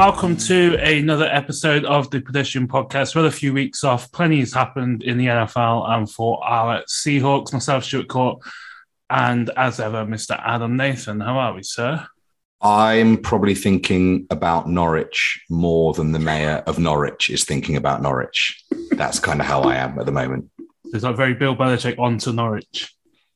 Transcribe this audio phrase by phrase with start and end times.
[0.00, 3.14] welcome to another episode of the Pedestrian Podcast.
[3.14, 4.10] We're a few weeks off.
[4.12, 7.52] Plenty has happened in the NFL and for our Seahawks.
[7.52, 8.38] Myself, Stuart Court,
[9.10, 10.40] and as ever, Mr.
[10.42, 11.20] Adam Nathan.
[11.20, 12.06] How are we, sir?
[12.62, 18.64] I'm probably thinking about Norwich more than the mayor of Norwich is thinking about Norwich.
[18.92, 20.50] That's kind of how I am at the moment.
[20.94, 22.90] It's like very Bill Belichick on to Norwich.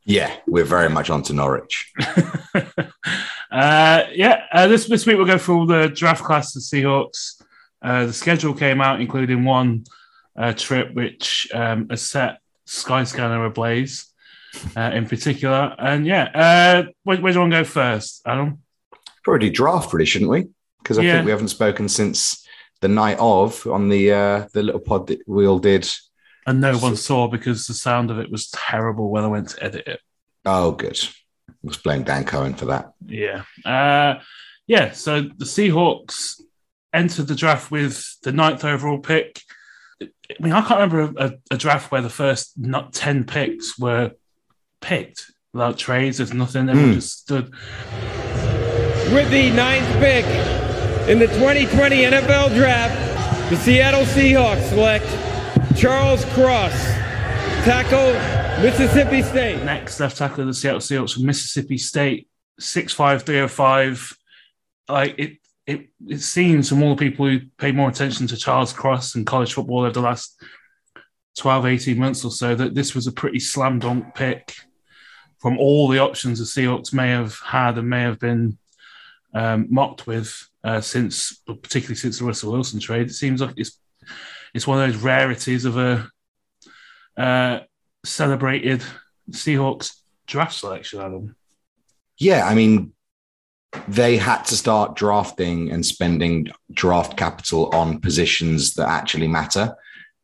[0.06, 1.92] Yeah, we're very much on to Norwich.
[3.54, 7.40] uh, yeah, uh, this this week we'll go through the draft class of Seahawks.
[7.82, 9.84] Uh, the schedule came out, including one
[10.36, 14.06] uh, trip which um, has set Skyscanner ablaze,
[14.76, 15.74] uh, in particular.
[15.78, 18.58] And yeah, uh, where, where do you want to go first, Adam?
[19.22, 20.48] Probably draft, really, shouldn't we?
[20.82, 21.12] Because I Yeah.
[21.14, 22.46] think we haven't spoken since
[22.80, 25.88] the night of on the uh, the little pod that we all did.
[26.46, 29.62] And no one saw because the sound of it was terrible when I went to
[29.64, 30.00] edit it.
[30.44, 30.98] Oh, good.
[31.64, 32.92] Let's blame Dan Cohen for that.
[33.06, 33.42] Yeah.
[33.64, 34.20] Uh,
[34.66, 34.92] yeah.
[34.92, 36.40] So the Seahawks
[36.92, 39.40] entered the draft with the ninth overall pick.
[40.02, 40.06] I
[40.40, 44.12] mean, I can't remember a, a draft where the first not 10 picks were
[44.80, 46.18] picked without trades.
[46.18, 46.68] There's nothing.
[46.68, 46.94] Everyone Hmm.
[46.96, 47.52] just stood.
[49.12, 50.24] With the ninth pick
[51.08, 55.06] in the 2020 NFL Draft, the Seattle Seahawks select
[55.78, 56.72] Charles Cross,
[57.64, 58.12] tackle,
[58.62, 59.62] Mississippi State.
[59.64, 62.28] Next left tackle of the Seattle Seahawks from Mississippi State,
[62.60, 64.16] 6'5, 305.
[64.88, 68.72] Like it, it, it seems from all the people who pay more attention to Charles
[68.72, 70.40] Cross and college football over the last
[71.38, 74.54] 12, 18 months or so that this was a pretty slam dunk pick
[75.38, 78.56] from all the options the Seahawks may have had and may have been
[79.34, 83.08] um, mocked with uh, since, particularly since the Russell Wilson trade.
[83.08, 83.78] It seems like it's
[84.54, 86.08] it's one of those rarities of a
[87.16, 87.60] uh,
[88.04, 88.82] celebrated
[89.30, 89.96] Seahawks
[90.26, 91.36] draft selection, Adam.
[92.18, 92.92] Yeah, I mean,
[93.88, 99.74] they had to start drafting and spending draft capital on positions that actually matter.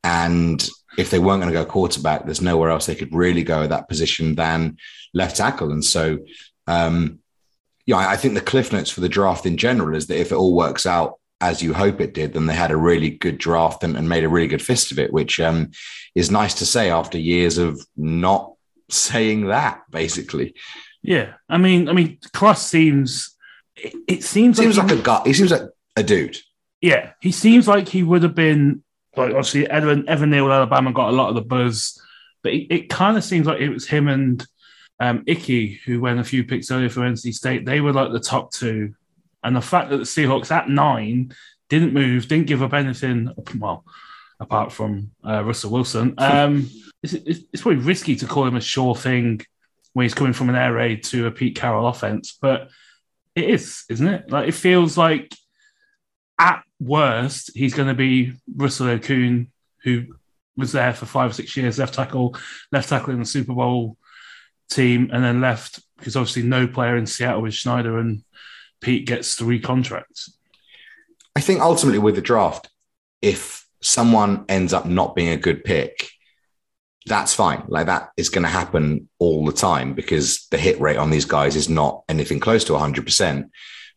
[0.04, 3.62] And if they weren't going to go quarterback, there's nowhere else they could really go
[3.62, 4.76] at that position than
[5.14, 5.72] left tackle.
[5.72, 6.18] And so,
[6.66, 7.18] um,
[7.86, 10.36] yeah, I think the cliff notes for the draft in general is that if it
[10.36, 13.82] all works out as you hope it did, then they had a really good draft
[13.82, 15.70] and, and made a really good fist of it, which um,
[16.14, 18.52] is nice to say after years of not
[18.90, 20.54] saying that, basically.
[21.02, 23.36] Yeah, I mean, I mean, Cross seems.
[23.76, 25.22] It, it seems, Seems like, like a guy.
[25.24, 25.62] He seems like
[25.96, 26.36] a dude.
[26.82, 28.82] yeah, he seems like he would have been
[29.16, 32.00] like obviously Evan Evan Neal Alabama got a lot of the buzz,
[32.42, 34.46] but it, it kind of seems like it was him and
[35.00, 37.64] um, Icky who went a few picks earlier for NC State.
[37.64, 38.94] They were like the top two,
[39.42, 41.32] and the fact that the Seahawks at nine
[41.68, 43.30] didn't move, didn't give up anything.
[43.58, 43.84] Well,
[44.38, 46.68] apart from uh, Russell Wilson, um,
[47.02, 49.40] it's, it's, it's probably risky to call him a sure thing
[49.92, 52.68] when he's coming from an air raid to a Pete Carroll offense, but
[53.34, 54.30] it is, isn't it?
[54.30, 55.34] Like it feels like
[56.38, 59.48] at worst he's going to be Russell Okung,
[59.82, 60.06] who
[60.56, 62.36] was there for five or six years, left tackle,
[62.72, 63.96] left tackle in the Super Bowl
[64.68, 68.22] team, and then left because obviously no player in Seattle with Schneider and
[68.80, 70.36] Pete gets three contracts.
[71.36, 72.68] I think ultimately with the draft,
[73.22, 76.10] if someone ends up not being a good pick,
[77.06, 77.64] that's fine.
[77.68, 81.24] Like that is going to happen all the time because the hit rate on these
[81.24, 83.50] guys is not anything close to 100%.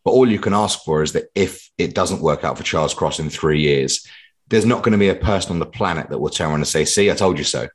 [0.04, 2.94] But all you can ask for is that if it doesn't work out for Charles
[2.94, 4.06] Cross in three years,
[4.48, 6.68] there's not going to be a person on the planet that will turn around and
[6.68, 7.68] say, See, I told you so.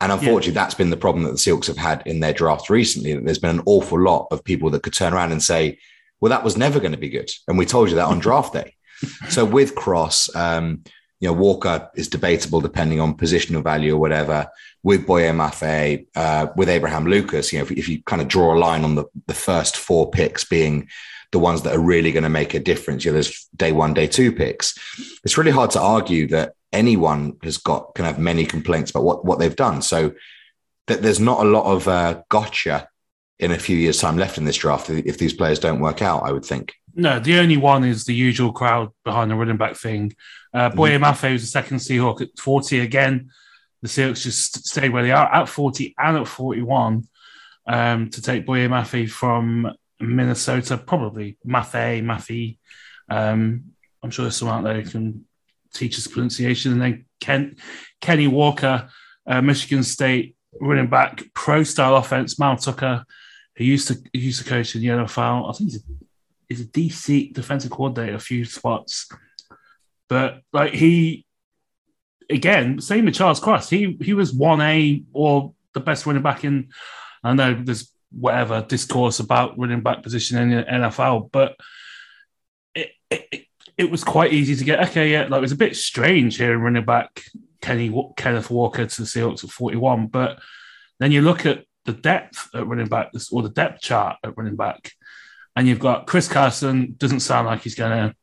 [0.00, 3.14] And unfortunately, that's been the problem that the Seahawks have had in their draft recently.
[3.14, 5.78] That there's been an awful lot of people that could turn around and say,
[6.22, 7.30] Well, that was never going to be good.
[7.48, 8.76] And we told you that on draft day.
[9.28, 10.84] So with Cross, um,
[11.18, 14.46] you know, Walker is debatable depending on positional value or whatever.
[14.84, 18.54] With Boye Mafe, uh, with Abraham Lucas, you know, if, if you kind of draw
[18.54, 20.88] a line on the, the first four picks being
[21.32, 23.92] the ones that are really going to make a difference, you know, there's day one,
[23.92, 24.78] day two picks.
[25.24, 29.24] It's really hard to argue that anyone has got can have many complaints about what,
[29.24, 29.82] what they've done.
[29.82, 30.12] So
[30.86, 32.88] that there's not a lot of uh, gotcha
[33.42, 36.22] in a few years' time left in this draft if these players don't work out,
[36.22, 36.74] I would think.
[36.94, 40.14] No, the only one is the usual crowd behind the running back thing.
[40.54, 43.30] Uh, Boye Mafe was the second Seahawk at 40 again.
[43.82, 47.08] The Seahawks just stayed where they are at 40 and at 41
[47.66, 52.58] um, to take Boye Mafe from Minnesota, probably Mafe, Mafe.
[53.08, 53.72] Um,
[54.04, 55.24] I'm sure there's someone out there who can
[55.74, 56.72] teach us pronunciation.
[56.72, 57.56] And then Ken,
[58.00, 58.88] Kenny Walker,
[59.26, 63.04] uh, Michigan State running back, pro style offense, Mel Tucker,
[63.56, 65.48] who used to who used to coach in the NFL.
[65.48, 65.84] I think he's a,
[66.48, 69.08] he's a DC defensive coordinator a few spots.
[70.08, 71.26] But like he
[72.30, 73.70] again, same with Charles Cross.
[73.70, 76.68] He he was one A or the best running back in
[77.24, 81.56] I know there's whatever discourse about running back position in the NFL, but
[82.74, 83.46] it, it,
[83.78, 84.88] it- was quite easy to get.
[84.88, 87.22] Okay, yeah, like it was a bit strange here running back
[87.60, 90.38] Kenny Kenneth Walker to the Seahawks at 41, but
[91.00, 94.56] then you look at the depth at running back or the depth chart at running
[94.56, 94.92] back,
[95.56, 96.94] and you've got Chris Carson.
[96.96, 98.14] Doesn't sound like he's going to.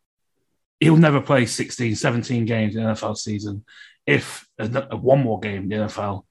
[0.80, 3.66] He'll never play 16, 17 games in the NFL season,
[4.06, 6.24] if one more game in the NFL.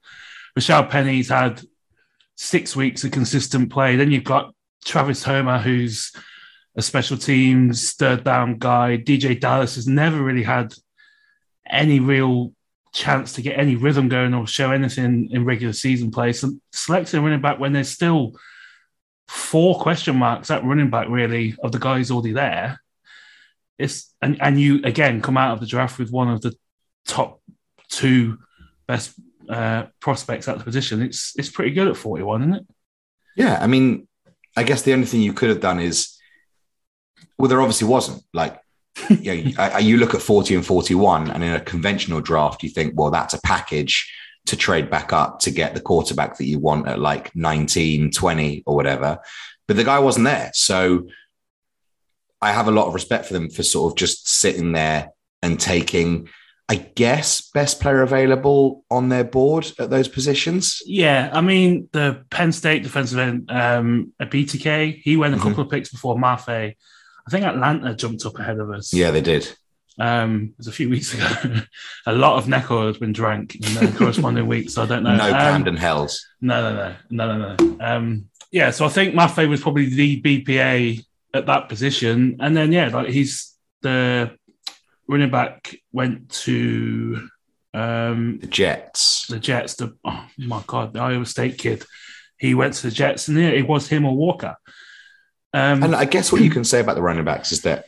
[0.57, 1.61] Rashaad Penny's had
[2.35, 3.95] six weeks of consistent play.
[3.95, 4.53] Then you've got
[4.85, 6.11] Travis Homer, who's
[6.75, 8.97] a special teams third down guy.
[8.97, 10.73] DeeJay Dallas has never really had
[11.69, 12.53] any real
[12.93, 16.33] chance to get any rhythm going or show anything in regular season play.
[16.33, 18.33] So selecting running back when there's still
[19.27, 22.81] four question marks at running back really of the guys already there.
[23.77, 26.53] It's and, and you again come out of the draft with one of the
[27.05, 27.41] top
[27.89, 28.39] two
[28.87, 29.13] best
[29.49, 31.01] uh, prospects at the position.
[31.01, 32.67] It's it's pretty good at 41, isn't it?
[33.37, 34.07] Yeah, I mean,
[34.57, 36.19] I guess the only thing you could have done is
[37.37, 38.23] well, there obviously wasn't.
[38.33, 38.59] Like,
[39.09, 42.93] you, know, you look at 40 and 41, and in a conventional draft, you think,
[42.95, 44.11] well, that's a package
[44.45, 48.63] to trade back up to get the quarterback that you want at like 19, 20
[48.65, 49.19] or whatever.
[49.67, 50.51] But the guy wasn't there.
[50.53, 51.07] So
[52.41, 55.09] I have a lot of respect for them for sort of just sitting there
[55.41, 56.29] and taking,
[56.67, 60.81] I guess, best player available on their board at those positions.
[60.85, 61.29] Yeah.
[61.31, 65.61] I mean, the Penn State defensive end, um, Ebiketie, he went a couple mm-hmm.
[65.61, 66.75] of picks before Mafe.
[67.29, 68.91] I think Atlanta jumped up ahead of us.
[68.91, 69.47] Yeah, they did.
[69.99, 71.61] Um, it was a few weeks ago.
[72.07, 74.73] a lot of neck oil has been drank in the corresponding weeks.
[74.73, 75.15] So I don't know.
[75.15, 76.25] No um, Camden Hells.
[76.41, 77.85] No, no, no, no, no, no.
[77.85, 81.05] Um, yeah, so I think Mafe was probably the BPA
[81.35, 84.35] at that position, and then yeah, like he's the
[85.07, 87.29] running back went to
[87.75, 89.27] um, the Jets.
[89.27, 89.75] The Jets.
[89.75, 91.85] The oh my god, the Iowa State kid.
[92.39, 94.55] He went to the Jets, and yeah, it was him or Walker.
[95.53, 97.85] Um, and I guess what you can say about the running backs is that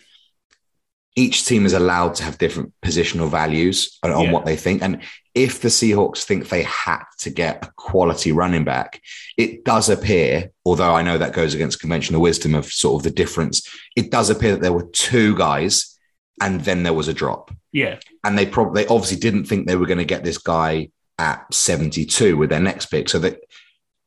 [1.15, 4.31] each team is allowed to have different positional values on, on yeah.
[4.31, 4.81] what they think.
[4.81, 5.01] And
[5.35, 9.01] if the Seahawks think they had to get a quality running back,
[9.37, 13.11] it does appear, although I know that goes against conventional wisdom of sort of the
[13.11, 15.97] difference, it does appear that there were two guys
[16.41, 17.51] and then there was a drop.
[17.71, 17.99] Yeah.
[18.23, 21.53] And they probably, they obviously didn't think they were going to get this guy at
[21.53, 23.09] 72 with their next pick.
[23.09, 23.41] So that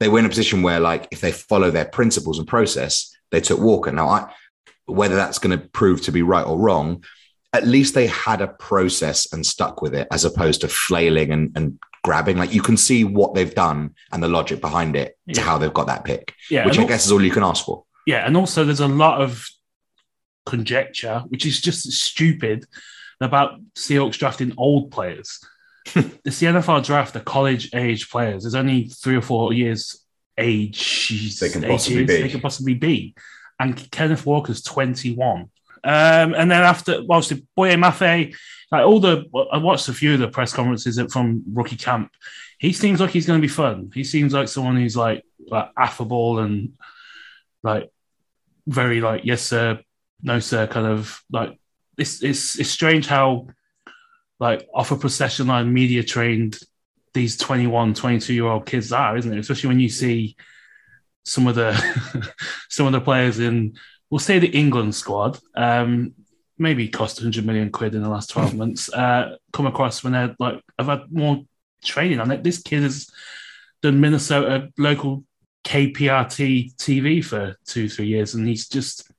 [0.00, 3.40] they were in a position where, like, if they follow their principles and process, they
[3.40, 3.92] took Walker.
[3.92, 4.32] Now, I,
[4.86, 7.04] whether that's going to prove to be right or wrong,
[7.52, 11.52] at least they had a process and stuck with it as opposed to flailing and,
[11.56, 12.36] and grabbing.
[12.36, 15.72] Like you can see what they've done and the logic behind it to how they've
[15.72, 17.84] got that pick, yeah, which I guess is all you can ask for.
[18.06, 18.26] Yeah.
[18.26, 19.46] And also, there's a lot of
[20.46, 22.66] conjecture, which is just stupid
[23.20, 25.40] about Seahawks drafting old players.
[25.94, 28.42] it's the NFL draft, the college age players.
[28.42, 30.03] There's only three or four years
[30.38, 32.22] age they can possibly be.
[32.22, 33.14] They can possibly be.
[33.58, 35.50] And Kenneth Walker's 21.
[35.84, 38.34] Um, and then after, obviously, Boye Mafe,
[38.72, 42.10] like all the, I watched a few of the press conferences from rookie camp.
[42.58, 43.90] He seems like he's going to be fun.
[43.94, 46.72] He seems like someone who's like, like affable and
[47.62, 47.90] like
[48.66, 49.80] very like, yes, sir,
[50.22, 51.58] no, sir, kind of like,
[51.98, 53.48] it's, it's, it's strange how
[54.40, 56.58] like off a procession line media trained
[57.14, 59.38] these 21, 22 year old kids are, isn't it?
[59.38, 60.36] Especially when you see
[61.24, 61.72] some of the
[62.68, 63.74] some of the players in,
[64.10, 66.12] we'll say the England squad, um,
[66.58, 70.36] maybe cost 100 million quid in the last 12 months, uh, come across when they're
[70.38, 71.42] like, I've had more
[71.82, 72.42] training on it.
[72.42, 73.10] This kid has
[73.82, 75.24] done Minnesota local
[75.64, 79.10] KPRT TV for two, three years, and he's just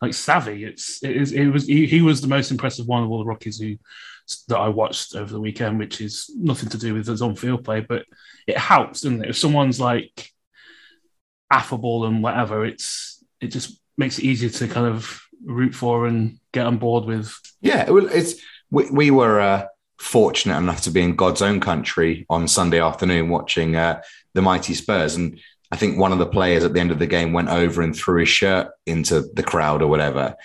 [0.00, 0.64] like savvy.
[0.64, 3.24] It's it, is, it was he, he was the most impressive one of all the
[3.24, 3.76] Rockies who
[4.48, 7.64] that I watched over the weekend, which is nothing to do with his on field
[7.64, 8.04] play, but
[8.46, 9.30] it helps, doesn't it?
[9.30, 10.30] If someone's like
[11.50, 16.38] affable and whatever, it's it just makes it easier to kind of root for and
[16.52, 17.38] get on board with.
[17.60, 18.34] Yeah, well, it's
[18.70, 19.66] we, we were uh,
[19.98, 24.00] fortunate enough to be in God's own country on Sunday afternoon watching uh,
[24.32, 25.38] the mighty Spurs, and
[25.70, 27.94] I think one of the players at the end of the game went over and
[27.94, 30.36] threw his shirt into the crowd or whatever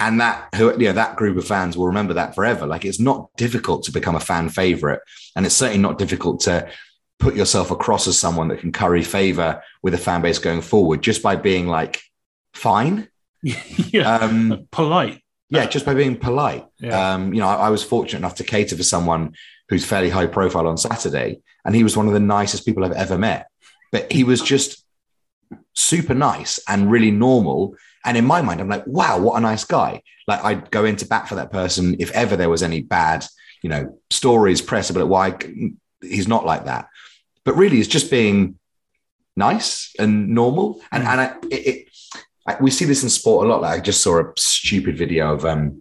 [0.00, 2.66] and that who you know that group of fans will remember that forever.
[2.66, 5.00] Like it's not difficult to become a fan favorite.
[5.36, 6.68] And it's certainly not difficult to
[7.18, 11.02] put yourself across as someone that can curry favor with a fan base going forward
[11.02, 12.00] just by being like
[12.54, 13.08] fine.
[13.92, 14.16] Yeah.
[14.16, 15.22] Um, polite.
[15.50, 16.66] Yeah just by being polite.
[16.78, 17.14] Yeah.
[17.14, 19.34] um, you know I, I was fortunate enough to cater for someone
[19.68, 22.92] who's fairly high profile on saturday and he was one of the nicest people i've
[22.92, 23.48] ever met.
[23.92, 24.84] But he was just
[25.74, 29.64] super nice and really normal and in my mind, I'm like, wow, what a nice
[29.64, 30.02] guy.
[30.26, 33.26] Like I'd go into bat for that person if ever there was any bad,
[33.62, 35.36] you know, stories, press about why
[36.00, 36.88] he's not like that.
[37.44, 38.58] But really, it's just being
[39.36, 40.80] nice and normal.
[40.92, 41.88] And, and I, it, it,
[42.46, 43.62] I, we see this in sport a lot.
[43.62, 45.80] Like I just saw a stupid video of um,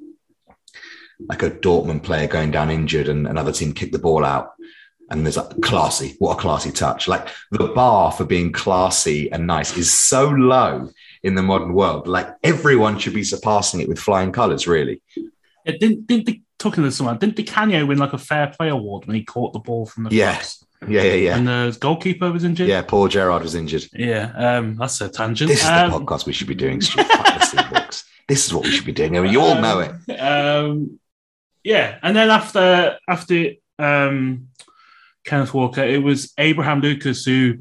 [1.19, 4.51] like a Dortmund player going down injured and another team kicked the ball out.
[5.11, 7.07] And there's like classy, what a classy touch.
[7.07, 10.89] Like the bar for being classy and nice is so low
[11.23, 12.07] in the modern world.
[12.07, 15.01] Like everyone should be surpassing it with flying colours, really.
[15.65, 18.69] Yeah, didn't, didn't the, talking to someone, didn't Di Canio win like a fair play
[18.69, 20.63] award when he caught the ball from the Yes.
[20.88, 21.38] Yeah, yeah, yeah.
[21.38, 22.69] And the goalkeeper was injured.
[22.69, 23.85] Yeah, Paul Gerrard was injured.
[23.91, 25.49] Yeah, um, that's a tangent.
[25.49, 26.79] This is um, the podcast we should be doing.
[26.79, 27.05] Stuart.
[27.07, 28.05] Fuck the Seahawks.
[28.29, 29.17] This is what we should be doing.
[29.17, 30.13] I mean, you all know it.
[30.13, 30.99] Um,
[31.63, 34.47] yeah, and then after after um,
[35.25, 37.57] Kenneth Walker, it was Abraham Lucas, who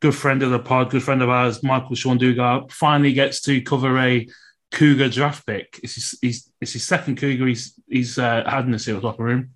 [0.00, 3.98] good friend of the pod, good friend of ours, Michael-Shawn Dugar, finally gets to cover
[3.98, 4.26] a
[4.72, 5.80] Cougar draft pick.
[5.82, 9.22] It's his, he's, it's his second Cougar he's he's uh, had in the Seals locker
[9.22, 9.50] room,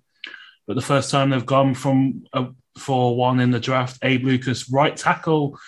[0.67, 3.99] but the first time they've gone from a four one in the draft.
[4.03, 5.59] Abe Lucas, right tackle.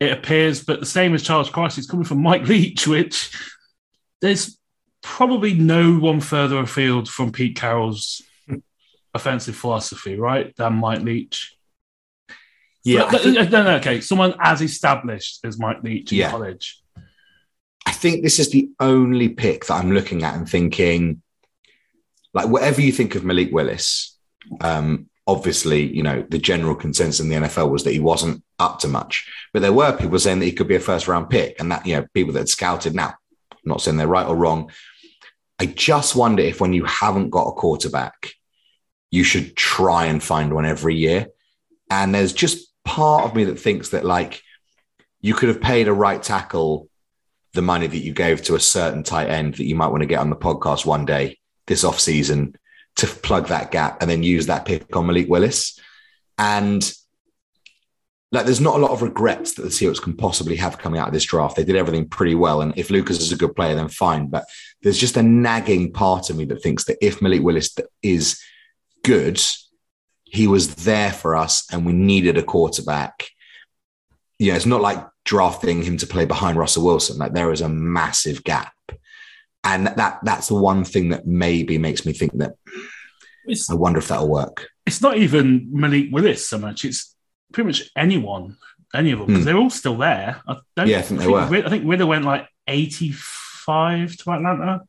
[0.00, 3.30] It appears, but the same as Charles Cross, he's coming from Mike Leach, which
[4.20, 4.58] there's
[5.02, 8.22] probably no one further afield from Pete Carroll's
[9.12, 11.56] offensive philosophy, right, than Mike Leach.
[12.84, 14.00] Yeah, But- no, no, okay.
[14.00, 16.30] Someone as established as Mike Leach in Yeah.
[16.30, 16.80] college.
[17.86, 21.22] I think this is the only pick that I'm looking at and thinking,
[22.34, 24.16] like, whatever you think of Malik Willis,
[24.60, 28.78] um, obviously, you know, the general consensus in the NFL was that he wasn't up
[28.80, 29.26] to much.
[29.52, 31.86] But there were people saying that he could be a first round pick and that,
[31.86, 32.94] you know, people that had scouted.
[32.94, 33.14] Now,
[33.52, 34.70] I'm not saying they're right or wrong.
[35.58, 38.32] I just wonder if when you haven't got a quarterback,
[39.10, 41.28] you should try and find one every year.
[41.90, 44.42] And there's just part of me that thinks that, like,
[45.20, 46.88] you could have paid a right tackle
[47.54, 50.06] the money that you gave to a certain tight end that you might want to
[50.06, 52.56] get on the podcast one day this off season
[52.96, 55.78] to plug that gap and then use that pick on Malik Willis.
[56.36, 56.92] And
[58.32, 61.06] like, there's not a lot of regrets that the Seahawks can possibly have coming out
[61.06, 61.54] of this draft.
[61.54, 62.60] They did everything pretty well.
[62.60, 64.26] And if Lucas is a good player, then fine.
[64.26, 64.44] But
[64.82, 68.42] there's just a nagging part of me that thinks that if Malik Willis is
[69.04, 69.40] good,
[70.34, 73.28] he was there for us and we needed a quarterback.
[74.38, 77.18] You know, it's not like drafting him to play behind Russell Wilson.
[77.18, 78.72] Like there is a massive gap.
[79.62, 82.52] And that that's the one thing that maybe makes me think that
[83.46, 84.68] It's, I wonder if that'll work.
[84.84, 86.84] it's not even Malik Willis so much.
[86.84, 87.14] It's
[87.52, 88.56] pretty much anyone,
[88.94, 89.46] any of them, because Hmm.
[89.46, 90.42] they're all still there.
[90.48, 91.40] I don't Yeah, I think they were.
[91.40, 94.80] I think Ridder went like 85 to Atlanta.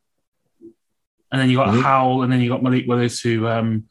[1.32, 1.82] And then you got Mhm.
[1.84, 3.86] Howell, and then you got Malik Willis, who um,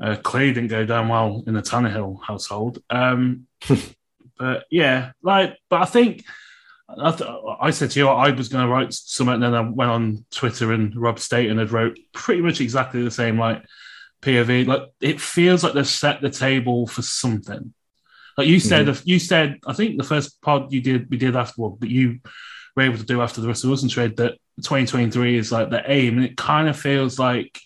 [0.00, 2.82] uh, clearly didn't go down well in the Tannehill household.
[2.90, 3.46] Um,
[4.38, 6.24] but yeah, like, but I think
[6.88, 9.60] I, th- I said to you I was going to write something, and then I
[9.60, 13.38] went on Twitter and Rob Staton had wrote pretty much exactly the same.
[13.38, 13.62] Like
[14.22, 17.74] POV, like it feels like they've set the table for something.
[18.36, 21.80] Like you said, you said, I think the first pod you did, we did afterward,
[21.80, 22.20] but you
[22.76, 26.16] were able to do after the Russell Wilson trade that 2023 is like the aim,
[26.16, 27.60] and it kind of feels like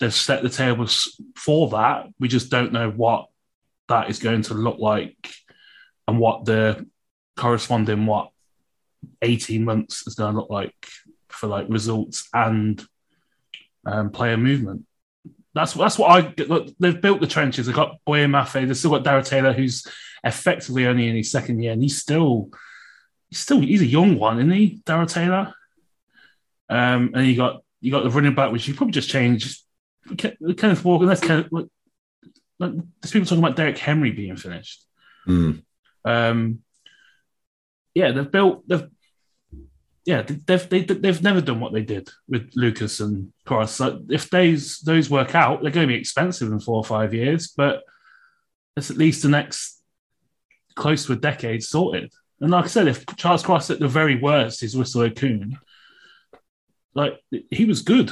[0.00, 2.06] they've set the table s- for that.
[2.18, 3.28] We just don't know what
[3.88, 5.32] that is going to look like
[6.08, 6.86] and what the
[7.36, 8.30] corresponding what
[9.22, 10.74] 18 months is going to look like
[11.28, 12.84] for like results and
[13.86, 14.86] um, player movement.
[15.54, 16.68] That's that's what I look.
[16.78, 17.66] They've built the trenches.
[17.66, 18.66] They've got Boye Mafe.
[18.66, 19.84] They've still got Darrell Taylor, who's
[20.22, 22.50] effectively only in his second year, and he's still
[23.28, 25.52] he's still he's a young one, isn't he, Darrell Taylor?
[26.68, 29.60] Um, and you got you got the running back, which you probably just changed.
[30.16, 31.06] Ke- Kenneth Walker.
[31.06, 31.48] That's Kenneth.
[31.50, 31.66] Like,
[32.58, 34.84] like, there's people talking about Derrick Henry being finished.
[35.26, 35.62] Mm.
[36.04, 36.60] Um,
[37.94, 38.68] yeah, they've built.
[38.68, 38.88] They've
[40.06, 43.76] yeah, they've they, they've never done what they did with Lucas and Cross.
[43.76, 47.12] So if those those work out, they're going to be expensive in four or five
[47.14, 47.82] years, but
[48.76, 49.80] it's at least the next
[50.74, 52.12] close to a decade sorted.
[52.40, 55.58] And like I said, if Charles Cross at the very worst is Russell Okung,
[56.94, 58.10] like he was good,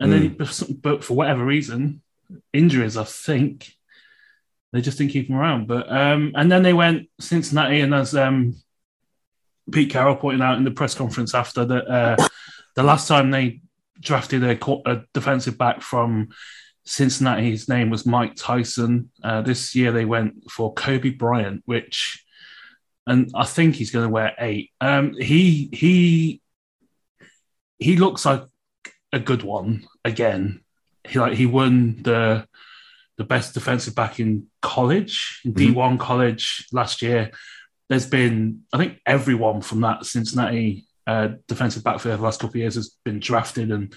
[0.00, 0.28] and then he,
[0.74, 2.02] but for whatever reason,
[2.52, 3.72] injuries, I think
[4.72, 5.68] they just didn't keep him around.
[5.68, 8.56] But um, and then they went Cincinnati, and as um,
[9.70, 12.28] Pete Carroll pointed out in the press conference after that, uh,
[12.74, 13.60] the last time they
[14.00, 16.28] drafted a, a defensive back from
[16.84, 19.10] Cincinnati, his name was Mike Tyson.
[19.22, 22.24] Uh, this year they went for Coby Bryant, which,
[23.06, 24.70] and I think he's going to wear eight.
[24.80, 26.42] Um, he he
[27.78, 28.44] he looks like
[29.12, 30.60] a good one again.
[31.06, 32.46] He like he won the
[33.16, 35.74] the best defensive back in college, in Mhm.
[35.74, 37.30] D1 college last year.
[37.88, 42.56] There's been, I think, everyone from that Cincinnati uh, defensive backfield the last couple of
[42.56, 43.94] years has been drafted, and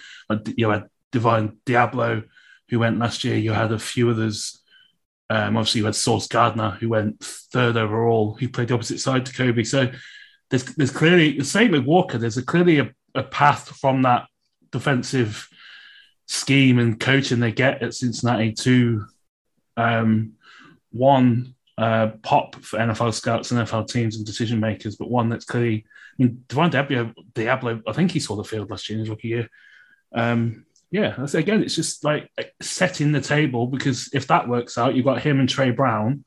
[0.56, 2.24] you had Divine Deablo
[2.70, 3.36] who went last year.
[3.36, 4.62] You had a few others.
[5.32, 9.25] Um, obviously, you had Sauce Gardner who went third overall, who played the opposite side
[9.25, 9.66] to Coby.
[9.66, 9.92] So
[10.51, 12.18] there's there's clearly the same with Walker.
[12.20, 14.28] There's a clearly a, a path from that
[14.72, 15.48] defensive
[16.28, 19.06] scheme and coaching they get at Cincinnati to
[19.78, 20.34] um,
[20.92, 25.86] one uh, pop for NFL scouts, NFL teams, and decision makers, but one that's clearly.
[26.20, 29.10] I mean, Divine Deablo, Deablo, I think he saw the field last year in his
[29.10, 29.50] rookie year.
[30.14, 32.30] Um, yeah, again, it's just like
[32.62, 36.26] setting the table because if that works out, you've got him and Tre Brown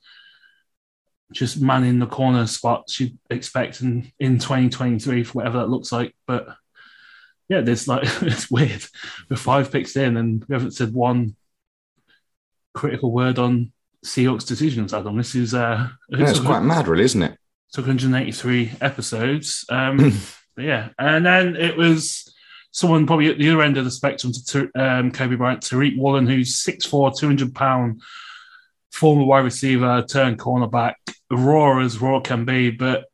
[1.33, 6.15] just manning the corner spots you'd expect in, in 2023 for whatever that looks like.
[6.27, 6.47] But
[7.52, 8.85] yeah, there's like it's weird.
[9.28, 11.37] We're five picks in and we haven't said one
[12.73, 13.73] critical word on
[14.06, 15.18] Seahawks decisions, Adam.
[15.18, 17.38] This is uh yeah, it's quite mad, really, isn't it?
[17.73, 19.66] Took 183 episodes.
[19.68, 20.18] Um
[20.56, 20.88] yeah.
[20.99, 22.35] And then it was
[22.71, 26.26] someone probably at the other end of the spectrum to um, Coby Bryant, Tariq Woolen,
[26.26, 28.00] who's 6'4, 200 pound
[28.92, 30.94] former wide receiver, turned cornerback,
[31.30, 33.04] raw as raw can be, but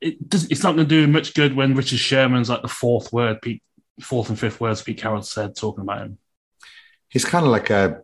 [0.00, 3.12] it does, it's not going to do much good when Richard Sherman's like the fourth
[3.12, 3.62] word, Pete,
[4.00, 6.18] fourth and fifth words Pete Carroll said talking about him.
[7.08, 8.02] He's kind of like a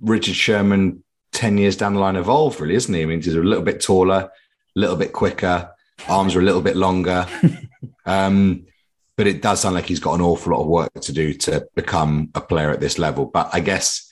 [0.00, 3.02] Richard Sherman 10 years down the line evolved, really, isn't he?
[3.02, 4.30] I mean, he's a little bit taller, a
[4.74, 5.70] little bit quicker,
[6.08, 7.26] arms are a little bit longer.
[8.06, 8.66] um,
[9.16, 11.68] but it does sound like he's got an awful lot of work to do to
[11.74, 13.26] become a player at this level.
[13.26, 14.08] But I guess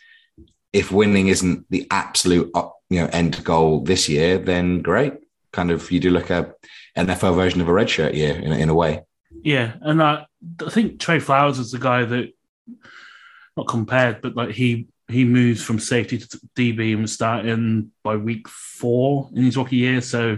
[0.72, 5.14] if winning isn't the absolute uh, you know end goal this year, then great.
[5.56, 6.52] Kind of you do like a
[6.98, 9.00] NFL version of a red shirt year in, in a way.
[9.42, 10.26] Yeah, and I,
[10.64, 12.32] I think Tre Flowers is the guy that
[13.56, 18.16] not compared, but like he he moves from safety to DB and was starting by
[18.16, 20.02] week four in his rookie year.
[20.02, 20.36] So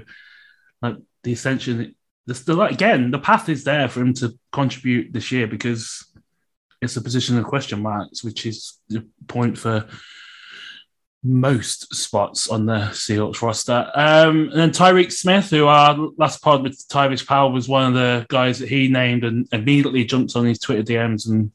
[0.81, 1.97] like the ascension
[2.27, 6.07] the, the, again, the path is there for him to contribute this year because
[6.81, 9.89] it's a position of question marks, which is the point for
[11.23, 13.91] most spots on the Seahawks roster.
[13.95, 17.95] Um, and then Tyreke Smith, who our last pod with Tyrese Powell was one of
[17.95, 21.51] the guys that he named and immediately jumped on his Twitter DMs and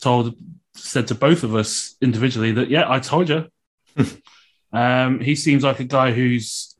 [0.00, 0.34] told,
[0.74, 3.48] said to both of us individually that, yeah, I told you.
[4.72, 6.76] um, he seems like a guy who's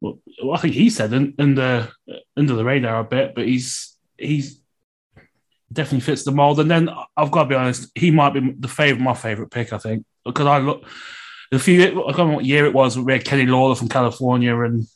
[0.00, 0.18] well,
[0.52, 1.88] I think he said under
[2.36, 4.60] under the radar a bit, but he's he's
[5.72, 6.58] definitely fits the mold.
[6.60, 9.72] And then I've got to be honest, he might be the favorite, my favorite pick.
[9.72, 10.84] I think because I look
[11.52, 12.98] a few I can't remember what year it was.
[12.98, 14.86] We had Kenny Lawler from California, and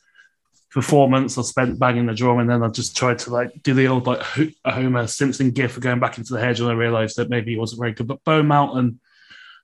[0.75, 1.37] performance.
[1.37, 4.05] I spent banging the drum, and then I just tried to like do the old
[4.05, 4.21] like
[4.65, 7.57] Homer Simpson gif of going back into the hedge, and I realised that maybe he
[7.57, 8.07] wasn't very good.
[8.07, 8.99] But Bo Melton,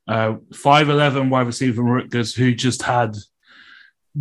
[0.07, 3.17] uh, five eleven wide receiver from Rutgers, who just had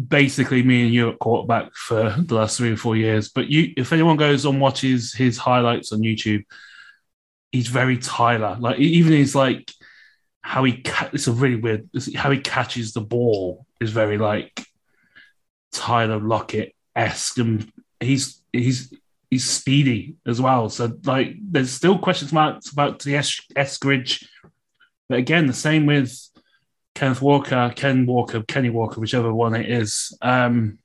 [0.08, 3.28] basically me and you at quarterback for the last three or four years.
[3.28, 6.44] But you, if anyone goes and watches his highlights on YouTube,
[7.52, 8.56] he's very Tyler.
[8.58, 9.72] Like even his like
[10.42, 14.64] how he ca- it's a really weird how he catches the ball is very like
[15.72, 18.92] Tyler Lockett esque, and he's he's
[19.30, 20.68] he's speedy as well.
[20.68, 24.26] So like there's still questions marks about the es- Eskridge.
[25.08, 26.16] But again, the same with
[26.94, 30.16] Kenneth Walker, Ken Walker, Kenny Walker, whichever one it is.
[30.22, 30.78] Um,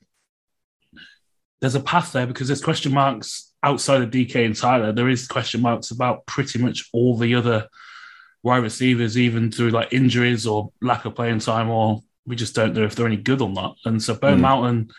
[1.61, 4.91] there's a path there because there's question marks outside of DK and Tyler.
[4.91, 7.67] There is question marks about pretty much all the other
[8.45, 12.75] wide receivers, even through like injuries or lack of playing time, or we just don't
[12.75, 13.75] know if they're any good or not.
[13.85, 14.39] And so Bo mm.
[14.39, 14.91] Melton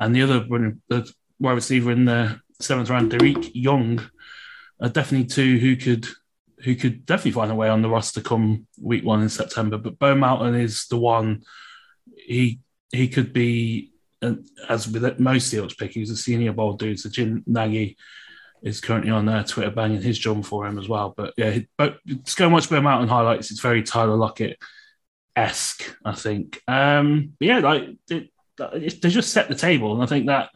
[0.00, 0.40] and the other
[0.88, 4.02] the wide receiver in the seventh round, Dareke Young,
[4.80, 6.08] are definitely two who could
[6.64, 9.78] who could definitely find a way on the roster come week one in September.
[9.78, 11.44] But Bo Melton is the one.
[12.16, 13.92] He he could be
[14.68, 15.92] as with most Seahawks pick.
[15.92, 16.98] He's a senior bowl dude.
[16.98, 17.96] So Jim Nagy
[18.62, 21.14] is currently on uh, Twitter banging his drum for him as well.
[21.16, 23.50] But yeah, but just go watch Bo Melton highlights.
[23.50, 24.58] It's very Tyler Lockett
[25.34, 26.60] esque, I think.
[26.68, 30.50] Um, but yeah, like it, they just set the table, and I think that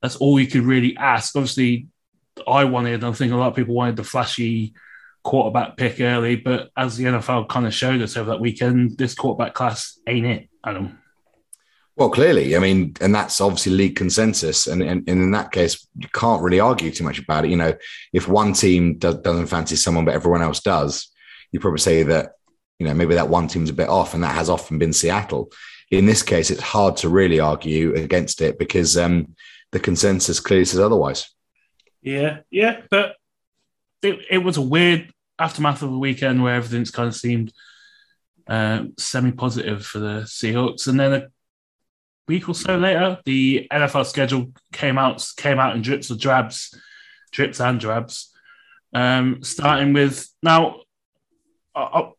[0.00, 1.34] that's all you could really ask.
[1.36, 1.88] Obviously,
[2.46, 3.04] I wanted.
[3.04, 4.74] I think a lot of people wanted the flashy
[5.24, 9.14] quarterback pick early, but as the NFL kind of showed us over that weekend, this
[9.14, 10.98] quarterback class ain't it, Adam.
[11.98, 15.84] Well, clearly, I mean, and that's obviously league consensus, and, and, and in that case,
[15.98, 17.50] you can't really argue too much about it.
[17.50, 17.76] You know,
[18.12, 21.10] if one team does, doesn't fancy someone, but everyone else does,
[21.50, 22.34] you probably say that
[22.78, 25.50] you know maybe that one team's a bit off, and that has often been Seattle.
[25.90, 29.34] In this case, it's hard to really argue against it because um,
[29.72, 31.28] the consensus clearly says otherwise.
[32.00, 33.16] Yeah, yeah, but
[34.02, 37.52] it, it was a weird aftermath of a weekend where everything's kind of seemed
[38.46, 41.28] uh, semi-positive for the Seahawks, and then a
[42.28, 46.74] week or so later, the NFL schedule came out came out in drips or drabs,
[47.32, 48.32] drips and drabs.
[48.94, 50.80] Um, starting with now,
[51.74, 52.10] uh, uh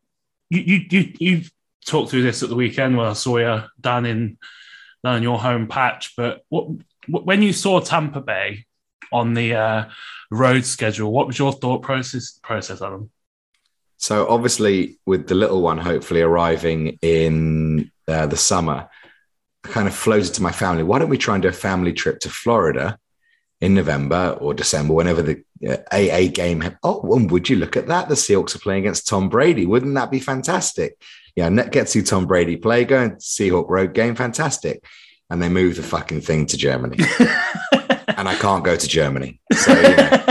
[0.50, 1.42] you you you
[1.86, 4.38] talked through this at the weekend when I saw you down in
[5.04, 6.14] down in your home patch.
[6.18, 6.70] But what
[7.08, 8.66] when you saw Tampa Bay
[9.12, 9.90] on the uh,
[10.32, 11.12] road schedule.
[11.12, 13.10] What was your thought process, process Adam?
[13.98, 18.90] So obviously, with the little one hopefully arriving in uh, the summer,
[19.66, 20.84] I kind of floated to my family.
[20.84, 22.98] Why don't we try and do a family trip to Florida
[23.62, 26.62] in November or December, whenever the uh, AA game?
[26.62, 28.08] Ha- oh, well, would you look at that?
[28.08, 29.66] The Seahawks are playing against Tom Brady.
[29.66, 31.02] Wouldn't that be fantastic?
[31.36, 32.86] Yeah, get to Tom Brady play.
[32.86, 34.16] Go and Seahawk road game.
[34.16, 34.84] Fantastic.
[35.30, 36.98] And they move the fucking thing to Germany,
[38.08, 39.40] and I can't go to Germany.
[39.54, 39.74] So.
[39.74, 40.30] You know,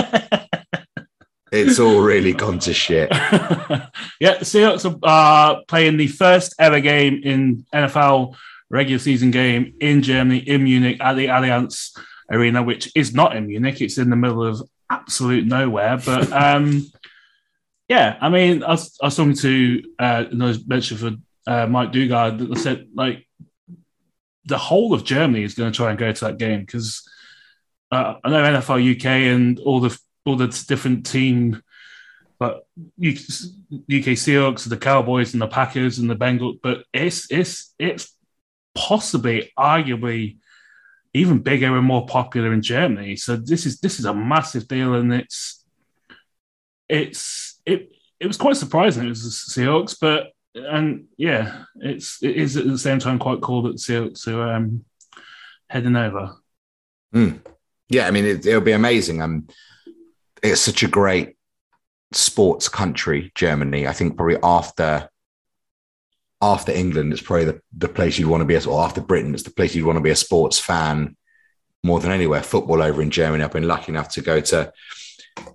[1.52, 3.08] it's all really gone to shit.
[4.20, 8.36] yeah, the Seahawks are uh, playing the first ever game in NFL
[8.70, 11.98] regular season game in Germany, in Munich, at the Allianz
[12.31, 13.81] Arena, which is not in Munich.
[13.81, 15.98] It's in the middle of absolute nowhere.
[16.04, 16.87] But um,
[17.88, 20.24] yeah, I mean, I was, I was talking to uh,
[20.66, 21.12] mentioned for
[21.46, 23.26] uh, Mike Dugar that said like
[24.44, 27.09] the whole of Germany is going to try and go to that game because
[27.90, 31.62] uh, I know NFL UK and all the all the different team,
[32.38, 36.59] but UK Seahawks, the Cowboys, and the Packers and the Bengals.
[36.62, 38.14] But it's it's it's
[38.78, 40.38] possibly, arguably,
[41.12, 43.16] even bigger and more popular in Germany.
[43.16, 45.64] So this is this is a massive deal, and it's
[46.88, 52.36] it's it it was quite surprising it was the Seahawks, but and yeah, it's it
[52.36, 54.84] is at the same time quite cool that the Seahawks are um,
[55.68, 56.36] heading over.
[57.14, 57.40] Mm.
[57.88, 59.20] Yeah, I mean it, will be amazing.
[59.22, 59.48] Um,
[60.42, 61.36] it's such a great
[62.12, 63.86] sports country, Germany.
[63.86, 65.08] I think probably after
[66.40, 69.42] after England, it's probably the, the place you'd want to be, or after Britain, it's
[69.42, 71.16] the place you'd want to be a sports fan
[71.83, 72.42] more than anywhere.
[72.42, 73.42] Football over in Germany.
[73.42, 74.72] I've been lucky enough to go to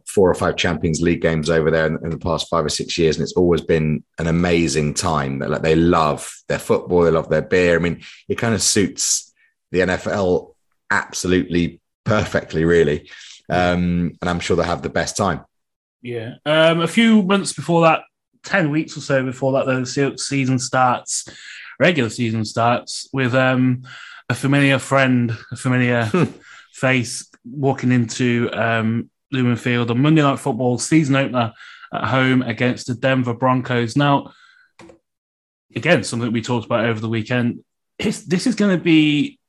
[0.07, 2.97] four or five Champions League games over there in, in the past five or six
[2.97, 5.39] years, and it's always been an amazing time.
[5.39, 7.75] That like they love their football, they love their beer.
[7.75, 9.33] I mean, it kind of suits
[9.71, 10.53] the NFL
[10.91, 13.09] absolutely perfectly, really
[13.49, 15.41] um, and I'm sure they'll have the best time.
[16.01, 16.35] Yeah.
[16.45, 18.01] Um, a few months before that,
[18.43, 21.27] 10 weeks or so before that, the season starts,
[21.79, 23.83] regular season starts, with um,
[24.29, 26.23] a familiar friend, a familiar hmm.
[26.73, 31.53] face walking into um, Lumen Field on Monday Night Football season opener
[31.93, 33.95] at home against the Denver Broncos.
[33.95, 34.33] Now,
[35.75, 37.63] again, something we talked about over the weekend.
[37.97, 39.39] this is going to be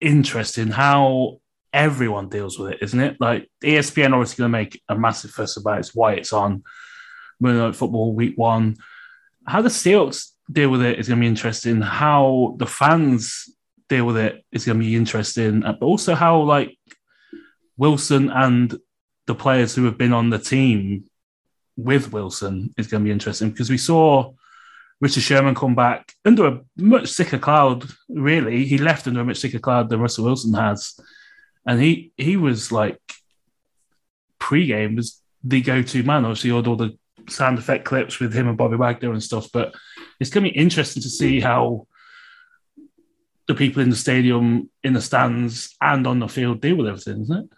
[0.00, 1.40] interesting how
[1.72, 3.16] everyone deals with it, isn't it?
[3.20, 6.62] Like ESPN obviously going to make a massive fuss about it's why it's on
[7.40, 8.76] Monday Night Football Week One.
[9.46, 11.80] How the Seahawks deal with it is going to be interesting.
[11.80, 13.48] How the fans
[13.88, 16.76] deal with it is going to be interesting, uh, but also how like
[17.76, 18.76] Wilson and
[19.26, 21.04] the players who have been on the team
[21.76, 24.32] with Wilson is going to be interesting because we saw
[25.00, 27.84] Richard Sherman come back under a much sicker cloud.
[28.08, 30.98] Really, he left under a much sicker cloud than Russell Wilson has
[31.66, 33.00] and he he was like
[34.38, 36.24] pre-game was the go-to man.
[36.24, 36.96] Obviously, all the
[37.28, 39.48] sound effect clips with him and Bobby Wagner and stuff.
[39.52, 39.74] But
[40.20, 41.86] it's going to be interesting to see how
[43.48, 47.22] the people in the stadium, in the stands, and on the field deal with everything,
[47.22, 47.50] isn't it?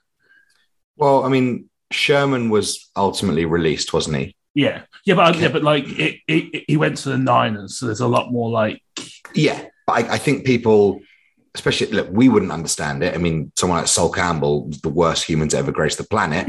[0.96, 4.36] Well, I mean, Sherman was ultimately released, wasn't he?
[4.54, 8.00] Yeah, yeah, but yeah, but like it, it, he went to the Niners, so there's
[8.00, 8.82] a lot more like.
[9.34, 11.00] Yeah, I, I think people
[11.54, 13.14] especially look, we wouldn't understand it.
[13.14, 16.46] I mean, someone like Sol Campbell, the worst human to ever grace the planet,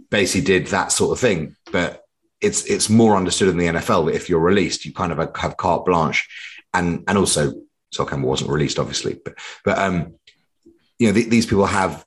[0.10, 1.56] basically did that sort of thing.
[1.70, 2.01] But
[2.42, 5.56] it's it's more understood in the NFL that if you're released, you kind of have
[5.56, 6.28] carte blanche,
[6.74, 7.54] and and also
[7.92, 10.14] Sol Campbell wasn't released, obviously, but but um,
[10.98, 12.04] you know, these people have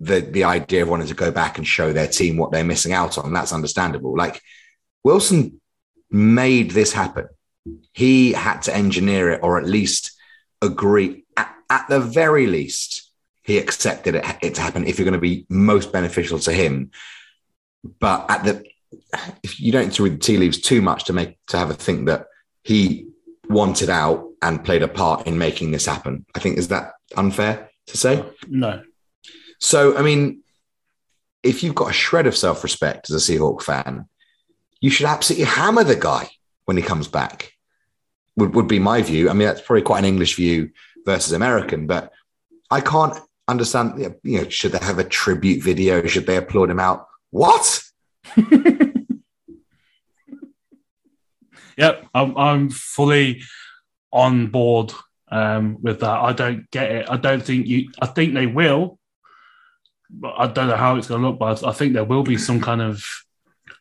[0.00, 2.92] the the idea of wanting to go back and show their team what they're missing
[2.92, 3.32] out on.
[3.32, 4.16] That's understandable.
[4.16, 4.40] Like
[5.02, 5.60] Wilson
[6.10, 7.28] made this happen.
[7.92, 10.12] He had to engineer it, or at least
[10.62, 11.24] agree
[11.70, 13.10] at the very least,
[13.42, 16.90] he accepted it, it to happen if you're going to be most beneficial to him.
[17.98, 18.64] But at the,
[19.42, 21.70] if you don't need to read the tea leaves too much to make to have
[21.70, 22.26] a think that
[22.62, 23.08] he
[23.48, 26.24] wanted out and played a part in making this happen.
[26.34, 28.24] I think is that unfair to say?
[28.48, 28.82] No.
[29.58, 30.42] So I mean,
[31.42, 34.08] if you've got a shred of self-respect as a Seahawk fan,
[34.80, 36.28] you should absolutely hammer the guy
[36.64, 37.52] when he comes back.
[38.36, 39.30] Would would be my view.
[39.30, 40.70] I mean, that's probably quite an English view
[41.04, 41.86] versus American.
[41.86, 42.12] But
[42.70, 43.98] I can't understand.
[44.22, 46.04] You know, should they have a tribute video?
[46.06, 47.06] Should they applaud him out?
[47.30, 47.82] What?
[51.76, 53.42] yep, I'm, I'm fully
[54.12, 54.92] on board
[55.28, 56.20] um, with that.
[56.20, 57.10] I don't get it.
[57.10, 57.90] I don't think you.
[58.00, 58.98] I think they will,
[60.10, 61.38] but I don't know how it's going to look.
[61.38, 63.04] But I think there will be some kind of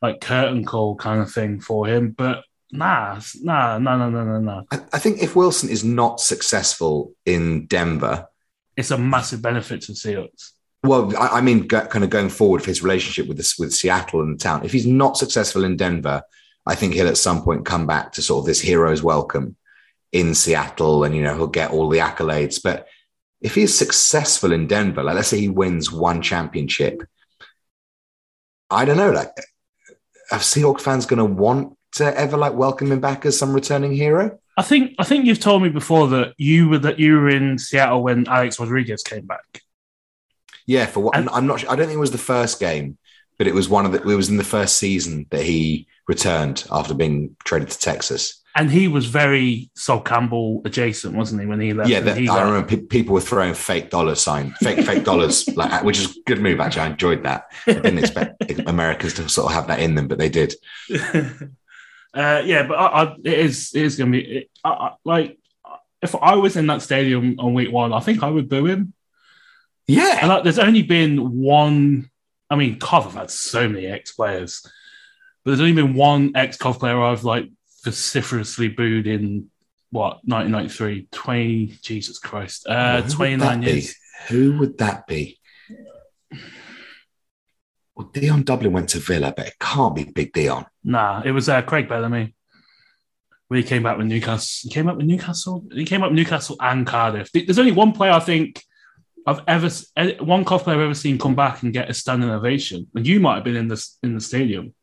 [0.01, 2.11] like curtain call kind of thing for him.
[2.11, 4.39] But Nah, nah, nah, nah, nah, nah.
[4.39, 4.65] no.
[4.71, 8.27] I, I think if Wilson is not successful in Denver,
[8.75, 10.53] it's a massive benefit to Seahawks.
[10.81, 13.73] Well, I, I mean, go, kind of going forward for his relationship with this with
[13.73, 14.65] Seattle and the town.
[14.65, 16.23] If he's not successful in Denver,
[16.65, 19.55] I think he'll at some point come back to sort of this hero's welcome
[20.11, 22.61] in Seattle and, you know, he'll get all the accolades.
[22.63, 22.87] But
[23.41, 27.03] if he's successful in Denver, like let's say he wins one championship,
[28.69, 29.31] I don't know, like,
[30.31, 33.91] are Seahawk fans going to want to ever like welcome him back as some returning
[33.93, 34.39] hero?
[34.57, 37.57] I think I think you've told me before that you were that you were in
[37.57, 39.61] Seattle when Alex Rodriguez came back.
[40.65, 41.59] Yeah, for what And- I'm not.
[41.59, 42.97] sure- I don't think it was the first game,
[43.37, 43.99] but it was one of the.
[44.01, 48.41] It was in the first season that he returned after being traded to Texas.
[48.55, 51.89] And he was very Sol Campbell adjacent, wasn't he, when he left?
[51.89, 55.03] Yeah, that, he I got- remember pe- people were throwing fake dollar sign, fake fake
[55.03, 56.59] dollars, like which is a good move.
[56.59, 57.45] Actually, I enjoyed that.
[57.65, 60.53] I didn't expect Americans to sort of have that in them, but they did.
[62.13, 64.91] uh, yeah, but I, I, it is it is going to be it, I, I,
[65.03, 65.39] like
[66.01, 68.93] if I was in that stadium on week one, I think I would boo him.
[69.87, 72.09] Yeah, And like, there's only been one.
[72.53, 74.61] I mean, Cov have had so many ex players,
[75.43, 77.49] but there's only been one ex Cov player I've like
[77.83, 79.49] vociferously booed in
[79.89, 83.71] what 1993, 20 Jesus Christ, Who uh, would 29 that be?
[83.71, 83.95] years.
[84.27, 85.39] Who would that be?
[87.95, 90.67] Well, Dion Dublin went to Villa, but it can't be Big Dion.
[90.83, 92.35] Nah, it was uh, Craig Bellamy.
[93.47, 95.65] When he came back with Newcastle, he came up with Newcastle.
[95.71, 97.31] He came up with Newcastle and Cardiff.
[97.31, 98.63] There's only one player I think
[99.25, 102.87] I've ever eh, one player I've ever seen come back and get a standing ovation.
[102.95, 104.73] And you might have been in this in the stadium.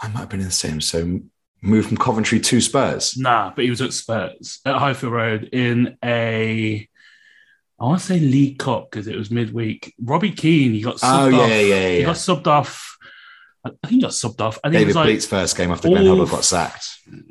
[0.00, 0.80] I might have been in the same.
[0.80, 1.20] So
[1.62, 3.16] move from Coventry to Spurs.
[3.16, 6.88] Nah, but he was at Spurs at Highfield Road in a
[7.78, 9.94] I want to say League Cup because it was midweek.
[10.02, 11.50] Robbie Keane, he got Oh subbed yeah, off.
[11.50, 11.96] yeah, yeah.
[11.98, 12.96] He got subbed off.
[13.64, 14.58] I think he got subbed off.
[14.64, 16.86] And David like, Pleat's first game after Glenn all- Hoddle got sacked.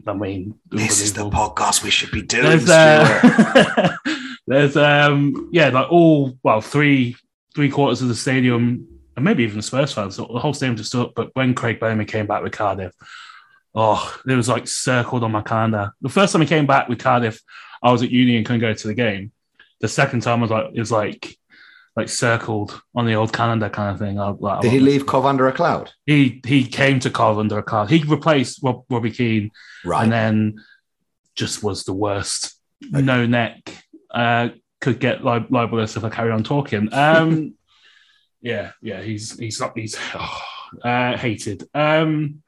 [0.06, 2.44] I mean, This is the podcast we should be doing.
[2.44, 3.96] there's uh,
[4.48, 7.16] there's um yeah like all well three
[7.56, 10.90] three quarters of the stadium and maybe even the Spurs fans the whole stadium just
[10.90, 12.94] stood up but when Craig Bellamy came back with Cardiff
[13.74, 17.00] oh it was like circled on my calendar the first time he came back with
[17.00, 17.42] Cardiff
[17.84, 19.32] I was at uni and couldn't go to the game
[19.82, 21.38] the second time was like it was like
[21.96, 25.26] like circled on the old calendar kind of thing I, like, Did he leave Cov
[25.26, 25.92] under a cloud?
[26.06, 27.90] he he came to Carl under a cloud.
[27.90, 29.52] he replaced Rob, Robbie Keane
[29.86, 30.04] Right.
[30.04, 30.56] and then
[31.36, 32.54] just was the worst.
[32.92, 33.85] No neck.
[34.16, 34.50] Uh,
[34.82, 36.94] could get li- libelous if I carry on talking.
[36.94, 37.56] Um,
[38.42, 40.42] yeah, yeah, he's he's not he's oh,
[40.84, 41.68] uh, hated.
[41.74, 42.42] Um,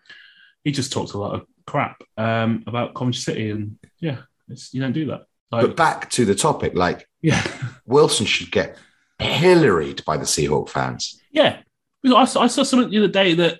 [0.64, 4.82] he just talks a lot of crap um, about Coventry City, and yeah, it's, you
[4.82, 5.26] don't do that.
[5.52, 7.44] Like, but back to the topic, like yeah,
[7.86, 8.78] Wilson should get
[9.20, 11.20] pilloried by the Seahawk fans.
[11.32, 11.60] yeah.
[12.06, 13.60] I saw, I saw something the other day that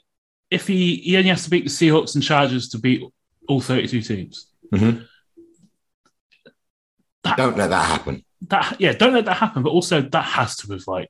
[0.50, 3.02] if he he only has to beat the Seahawks and Chargers to beat
[3.50, 4.48] all thirty two teams.
[4.74, 5.06] Mhm.
[7.28, 8.24] That- Don't let that happen.
[8.48, 9.64] that yeah, don't let that happen.
[9.64, 11.10] But also that has to have like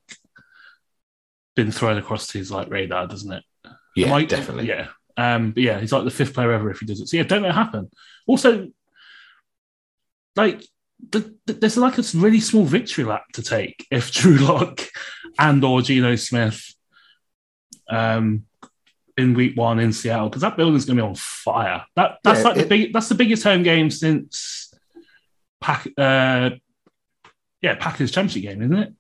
[1.56, 3.44] been thrown across his like radar, doesn't it?
[3.96, 4.68] Yeah, I- definitely.
[4.68, 4.88] Yeah.
[5.18, 7.08] Um, but yeah, he's like the fifth player ever if he does it.
[7.08, 7.90] So yeah, don't let it happen.
[8.28, 8.70] Also,
[10.36, 10.64] like
[11.12, 14.82] the, the- there's like a really small victory lap to take if Drew Lock
[15.40, 16.74] and or Geno Smith
[17.90, 18.44] um
[19.18, 21.84] in week one in Seattle because that building's gonna be on fire.
[21.96, 24.67] That that's Yeah, like the big that's the biggest home game since
[25.62, 26.52] Pack uh
[27.62, 28.94] yeah, Packers championship game, isn't it?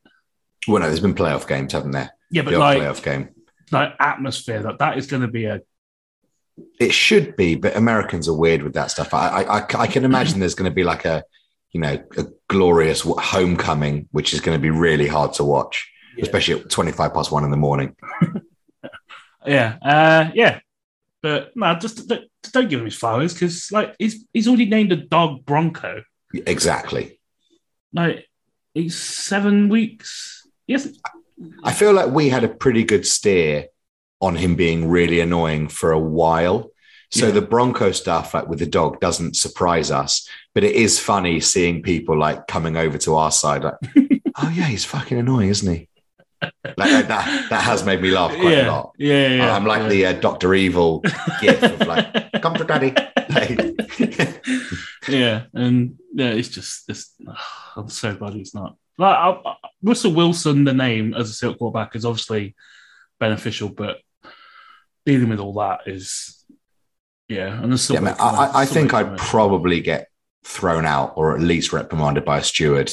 [0.67, 2.12] Well, no, there's been playoff games, haven't there?
[2.32, 3.30] Yeah, but The like playoff game.
[3.72, 5.62] like atmosphere that that is going to be a
[6.80, 9.13] It should be, but Americans are weird with that stuff.
[9.13, 11.24] I, I, I- can imagine there's going to be like a,
[11.72, 16.24] you know, a glorious homecoming, which is going to be really hard to watch, Yeah.
[16.24, 17.96] especially at 25 past one in the morning.
[19.46, 20.60] yeah uh yeah
[21.22, 24.91] but no just don't, don't give him his flowers because like he's he's already named
[24.91, 26.02] a dog Bronco
[26.34, 27.20] Exactly.
[27.94, 28.16] No,
[28.74, 30.88] he's seven weeks yes
[31.63, 33.68] I feel like we had a pretty good steer
[34.20, 36.72] on him being really annoying for a while.
[37.12, 37.32] So Yeah.
[37.34, 40.28] the Bronco stuff, like with the dog, doesn't surprise us.
[40.56, 43.76] But it is funny seeing people like coming over to our side, like,
[44.36, 45.88] "Oh yeah, he's fucking annoying, isn't he?"
[46.41, 47.47] Like that.
[47.50, 48.91] That has made me laugh quite a lot.
[48.97, 51.02] yeah yeah I'm like the uh, Doctor Evil
[51.41, 52.93] gif of like, "Come to daddy."
[53.30, 53.60] Like,
[55.08, 57.13] yeah and yeah it's just it's
[57.76, 61.58] I'm so glad he's not like I, I, Russell Wilson the name as a silk
[61.60, 62.56] quarterback is obviously
[63.19, 63.97] beneficial but
[65.06, 66.43] dealing with all that is
[67.30, 70.08] yeah and there's yeah, man, I, I- I think I'd probably get
[70.43, 72.89] thrown out or at least reprimanded by a steward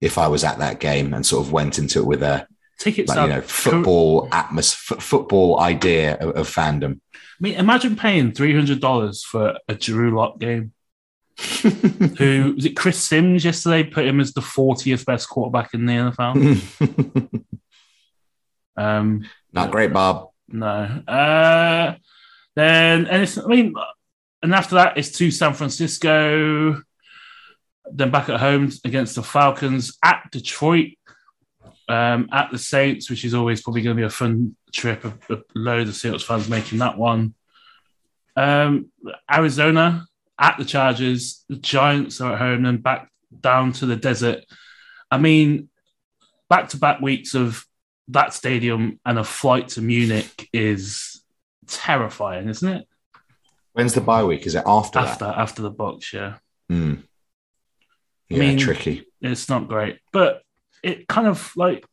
[0.00, 2.46] if I was at that game and sort of went into it with a
[2.78, 7.00] tickets like are you know football atmosphere, football idea of, of fandom.
[7.14, 10.72] I mean, imagine paying three hundred dollars for a Drew Lock game.
[12.18, 12.76] Who was it?
[12.76, 17.42] Chris Sims yesterday put him as the fortieth best quarterback in the NFL.
[18.76, 20.30] Um, Not great, Bob.
[20.48, 21.94] no, uh,
[22.54, 23.74] Then, and it's, I mean,
[24.42, 26.82] and after that, it's to San Francisco,
[27.90, 30.92] then back at home against the Falcons, at Detroit,
[31.88, 35.04] um, at the Saints, which is always probably going to be a fun trip.
[35.04, 37.34] A, a load of Seahawks fans making that one.
[38.36, 38.90] Um,
[39.32, 40.06] Arizona
[40.38, 44.44] at the Chargers, the Giants are at home, and back down to the desert.
[45.10, 45.68] I mean,
[46.48, 47.64] back to back weeks of
[48.08, 51.22] that stadium and a flight to Munich is
[51.66, 52.86] terrifying, isn't it?
[53.72, 54.46] When's the bye week?
[54.46, 55.38] Is it after After that?
[55.38, 56.36] after the box, yeah.
[56.70, 57.02] Mm.
[58.28, 59.04] Yeah, mean- tricky.
[59.20, 60.42] It's not great, but
[60.86, 61.84] it kind of like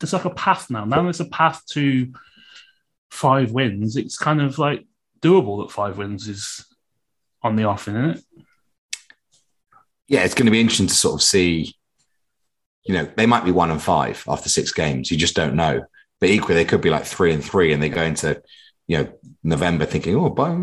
[0.00, 0.86] there's like a path now.
[0.86, 2.12] Now there's a path to
[3.10, 3.96] five wins.
[3.96, 4.86] It's kind of like
[5.20, 6.64] doable that five wins is
[7.42, 8.24] on the offing, isn't it?
[10.08, 11.74] Yeah, it's going to be interesting to sort of see.
[12.84, 15.10] You know, they might be one and five after six games.
[15.10, 15.84] You just don't know.
[16.18, 18.42] But equally, they could be like three and three, and they go into
[18.86, 19.12] you know
[19.42, 20.56] November thinking, oh, but I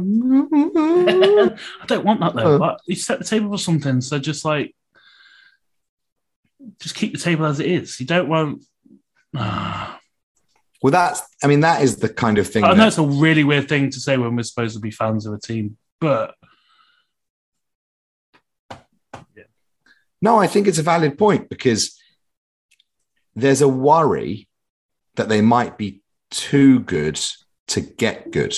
[1.86, 2.56] don't want that though.
[2.56, 2.58] Uh.
[2.58, 4.74] but you set the table for something, so just like
[6.80, 8.00] just keep the table as it is.
[8.00, 8.64] You don't want.
[9.36, 10.00] Ah.
[10.82, 11.22] well, that's.
[11.44, 12.64] I mean, that is the kind of thing.
[12.64, 15.26] I know it's a really weird thing to say when we're supposed to be fans
[15.26, 16.36] of a team, but
[20.22, 22.00] No, I think it's a valid point because
[23.36, 24.48] there's a worry
[25.16, 27.20] that they might be too good
[27.68, 28.54] to get good.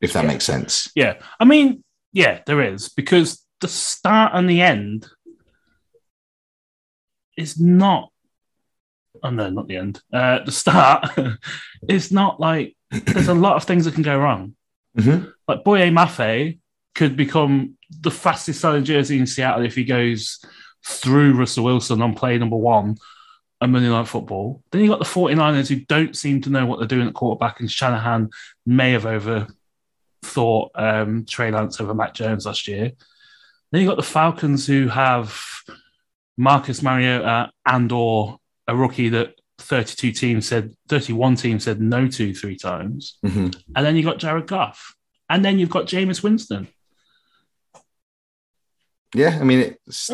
[0.00, 0.28] If that Yeah.
[0.28, 0.90] makes sense.
[0.94, 5.06] yeah, I mean, yeah, there is because the start and the end
[7.36, 8.10] is not.
[9.22, 10.00] Oh no, not the end.
[10.12, 11.10] Uh, the start
[11.88, 14.54] is not like there's a lot of things that can go wrong.
[14.98, 15.32] Mhm.
[15.48, 16.58] Like Boye Mafe
[16.94, 20.38] could become the fastest selling jersey in Seattle if he goes
[20.84, 22.96] through Russell Wilson on play number one
[23.62, 24.62] and Monday Night Football.
[24.70, 27.60] Then you got the 49ers who don't seem to know what they're doing at quarterback,
[27.60, 28.28] and Shanahan
[28.66, 32.92] may have overthought um, Trey Lance over Mac Jones last year.
[33.70, 35.34] Then you got the Falcons who have
[36.36, 42.34] Marcus Mariota and or a rookie that 32 teams said 31 teams said no to
[42.34, 43.18] three times.
[43.24, 43.54] Mhm.
[43.76, 44.94] And then you got Jared Goff.
[45.28, 46.68] And then you've got Jameis Winston.
[49.14, 50.10] Yeah, I mean, it's,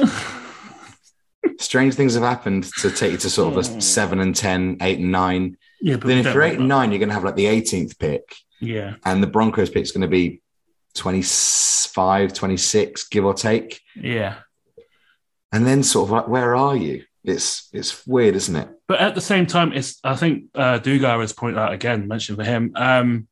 [1.60, 4.98] strange things have happened to take you to sort of a seven and 10, eight
[4.98, 5.56] and nine.
[5.80, 7.98] Yeah, but then if you're eight and nine, you're going to have like the 18th
[7.98, 8.94] pick, Yeah.
[9.04, 10.40] and the Broncos pick's going to be
[10.94, 13.80] 25, 26, give or take.
[13.94, 14.36] Yeah.
[15.52, 17.04] And then sort of like, where are you?
[17.24, 18.68] It's it's weird, isn't it?
[18.86, 22.38] But at the same time, it's I think uh, Dugar has pointed out again, mentioned
[22.38, 22.72] for him.
[22.76, 23.28] Um,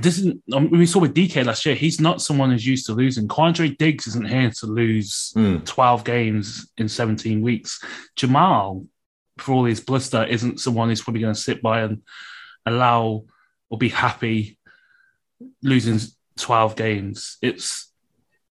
[0.00, 0.42] this isn't.
[0.52, 1.74] um, we saw with DK last year.
[1.74, 3.28] He's not someone who's used to losing.
[3.28, 5.64] Quandre Diggs isn't here to lose Mm.
[5.64, 7.82] twelve games in seventeen weeks.
[8.16, 8.84] Jamal,
[9.38, 12.02] for all his bluster, isn't someone who's probably going to sit by and
[12.66, 13.24] allow
[13.70, 14.58] or be happy
[15.62, 16.00] losing
[16.36, 17.38] twelve games.
[17.40, 17.90] It's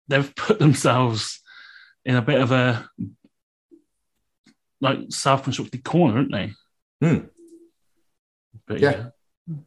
[0.09, 1.41] they've put themselves
[2.09, 2.89] in a bit of a
[4.81, 6.53] like self-constructed corner, aren't they?
[7.03, 7.27] Hmm.
[8.67, 9.11] But Yeah.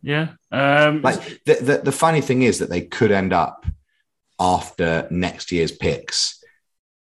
[0.03, 0.85] yeah, yeah.
[0.87, 3.65] Um, Like the, the the funny thing is that they could end up
[4.39, 6.43] after next year's picks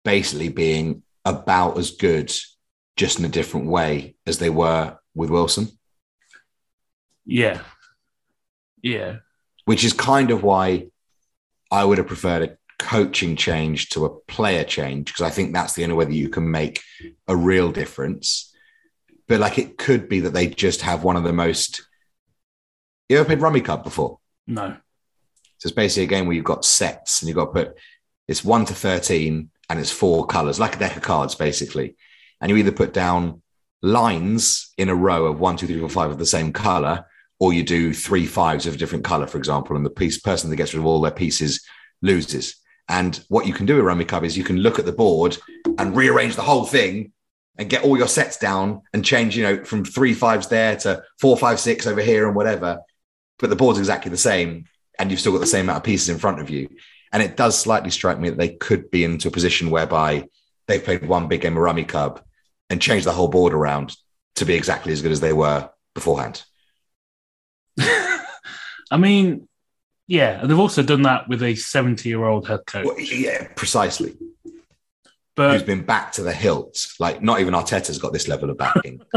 [0.03, 2.31] basically being about as good,
[2.95, 5.67] just in a different way as they were with Wilson,
[7.25, 7.61] yeah,
[8.83, 9.17] yeah,
[9.65, 10.87] which is kind of why
[11.71, 15.73] I would have preferred a coaching change to a player change because I think that's
[15.73, 16.81] the only way that you can make
[17.27, 18.53] a real difference.
[19.27, 21.87] But like it could be that they just have one of the most.
[23.07, 24.19] You ever played Rummikub before?
[24.47, 24.77] no,
[25.59, 27.77] So it's basically a game where you've got sets and you've got to put
[28.27, 31.95] it's one to 13 and it's four colors, like a deck of cards, basically.
[32.39, 33.41] And you either put down
[33.81, 37.05] lines in a row of one, two, three, four, five of the same color,
[37.39, 39.75] or you do three fives of a different color, for example.
[39.75, 41.65] And the piece person that gets rid of all their pieces
[42.01, 42.60] loses.
[42.91, 45.37] And what you can do with Rummikub is you can look at the board
[45.77, 47.13] and rearrange the whole thing
[47.57, 51.01] and get all your sets down and change, you know, from three fives there to
[51.17, 52.79] four, five, six over here and whatever.
[53.39, 54.65] But the board's exactly the same
[54.99, 56.67] and you've still got the same amount of pieces in front of you.
[57.13, 60.27] And it does slightly strike me that they could be into a position whereby
[60.67, 62.21] they've played one big game of Rummikub
[62.69, 63.95] and changed the whole board around
[64.35, 66.43] to be exactly as good as they were beforehand.
[67.79, 69.47] I mean,
[70.11, 72.85] yeah, and they've also done that with a seventy-year-old head coach.
[72.85, 74.17] Well, yeah, precisely.
[75.37, 76.85] Who's been back to the hilt.
[76.99, 79.01] Like not even Arteta's got this level of backing.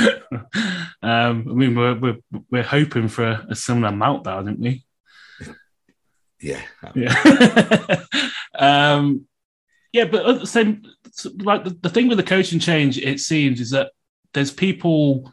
[0.00, 0.22] um,
[1.02, 2.16] I mean, we're, we're
[2.48, 4.84] we're hoping for a, a similar meltdown, aren't we?
[6.40, 6.62] yeah.
[6.94, 8.04] Yeah.
[8.54, 9.26] um,
[9.92, 10.82] yeah, but at the same,
[11.40, 13.90] like the, the thing with the coaching change, it seems, is that
[14.32, 15.32] there's people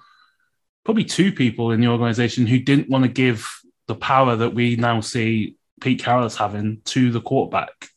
[0.84, 3.48] probably two people in the organization who didn't want to give
[3.88, 7.90] the power that we now see Pete Carroll's having to the quarterback,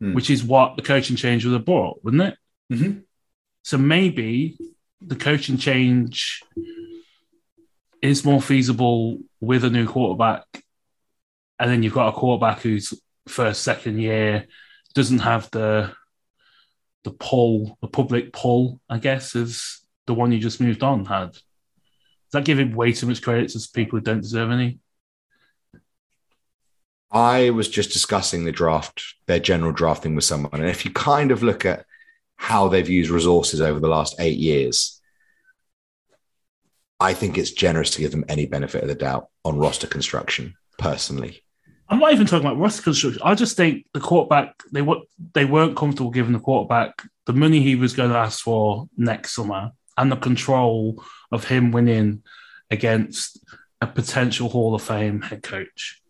[0.00, 0.14] Hmm.
[0.14, 2.36] which is what the coaching change would have brought, wouldn't it?
[2.72, 3.00] Mm-hmm.
[3.62, 4.56] So maybe
[5.00, 6.42] the coaching change
[8.00, 10.44] is more feasible with a new quarterback.
[11.58, 12.92] And then you've got a quarterback who's
[13.28, 14.48] first, second year,
[14.94, 15.92] doesn't have the
[17.04, 21.36] the pull, the public pull, I guess, as the one you just moved on had.
[22.32, 24.78] Does that give him way too much credit to people who don't deserve any?
[27.10, 30.54] I was just discussing the draft, their general drafting with someone.
[30.54, 31.84] And if you kind of look at
[32.36, 34.98] how they've used resources over the last eight years,
[36.98, 40.54] I think it's generous to give them any benefit of the doubt on roster construction,
[40.78, 41.42] personally.
[41.90, 43.20] I'm not even talking about roster construction.
[43.22, 44.82] I just think the quarterback they
[45.34, 49.34] they weren't comfortable giving the quarterback the money he was going to ask for next
[49.34, 52.22] summer and the control of him winning
[52.70, 53.38] against
[53.80, 56.00] a potential Hall of Fame head coach.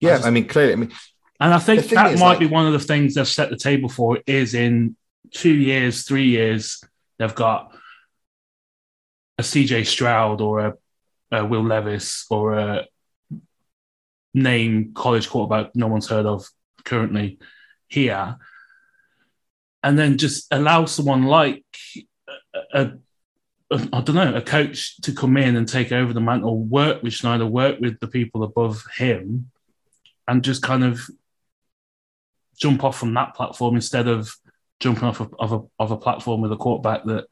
[0.00, 0.92] Yeah, just- I mean, clearly, I mean,
[1.40, 3.88] And I think that might like- be one of the things they've set the table
[3.88, 4.96] for is in
[5.32, 6.82] two years, three years,
[7.18, 7.74] they've got
[9.38, 10.74] a CJ Stroud or a,
[11.32, 12.86] a Will Levis or a
[14.32, 16.48] name college quarterback no one's heard of
[16.84, 17.38] currently
[17.88, 18.36] here.
[19.82, 21.64] And then just allow someone like
[22.72, 22.92] a
[23.74, 27.12] I don't know, a coach to come in and take over the mantle, work with
[27.12, 29.50] Schneider, work with the people above him,
[30.28, 31.00] and just kind of
[32.58, 34.32] jump off from that platform instead of
[34.80, 37.26] jumping off of, of, a, of a platform with a quarterback that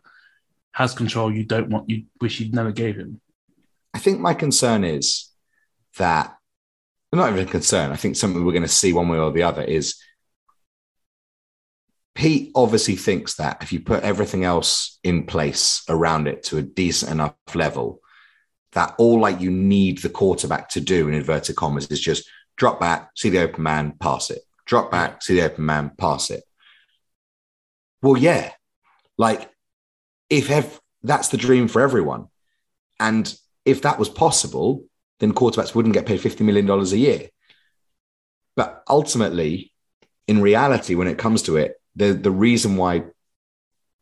[0.72, 3.20] has control you don't want, you wish you'd never gave him.
[3.94, 5.30] I think my concern is
[5.98, 6.34] that,
[7.12, 9.42] not even a concern, I think something we're going to see one way or the
[9.42, 9.96] other is
[12.14, 16.62] Pete obviously thinks that if you put everything else in place around it to a
[16.62, 18.00] decent enough level,
[18.72, 22.80] that all like you need the quarterback to do in inverted commas is just drop
[22.80, 24.42] back, see the open man, pass it.
[24.66, 26.44] Drop back, see the open man, pass it.
[28.02, 28.52] Well, yeah.
[29.16, 29.50] Like
[30.28, 32.28] if ev- that's the dream for everyone.
[33.00, 33.34] And
[33.64, 34.84] if that was possible,
[35.20, 37.28] then quarterbacks wouldn't get paid $50 million a year.
[38.56, 39.72] But ultimately,
[40.26, 43.04] in reality, when it comes to it, the, the reason why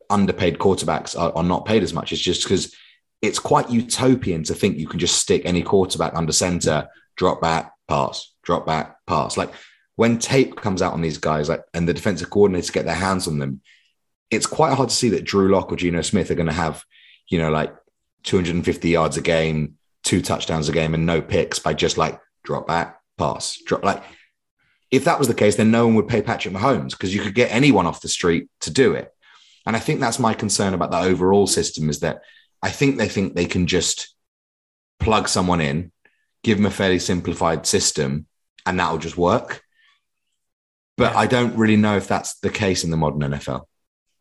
[0.09, 2.75] underpaid quarterbacks are, are not paid as much is just because
[3.21, 7.71] it's quite utopian to think you can just stick any quarterback under center, drop back,
[7.87, 9.37] pass, drop back, pass.
[9.37, 9.53] Like
[9.95, 13.27] when tape comes out on these guys, like and the defensive coordinators get their hands
[13.27, 13.61] on them,
[14.29, 16.83] it's quite hard to see that Drew Lock or Geno Smith are going to have,
[17.29, 17.73] you know, like
[18.23, 22.67] 250 yards a game, two touchdowns a game, and no picks by just like drop
[22.67, 23.83] back, pass, drop.
[23.83, 24.03] Like,
[24.91, 27.33] if that was the case, then no one would pay Patrick Mahomes because you could
[27.35, 29.11] get anyone off the street to do it.
[29.65, 32.21] And I think that's my concern about the overall system is that
[32.61, 34.13] I think they think they can just
[34.99, 35.91] plug someone in,
[36.43, 38.27] give them a fairly simplified system,
[38.65, 39.61] and that'll just work.
[40.97, 41.19] But Yeah.
[41.19, 43.67] I don't really know if that's the case in the modern NFL.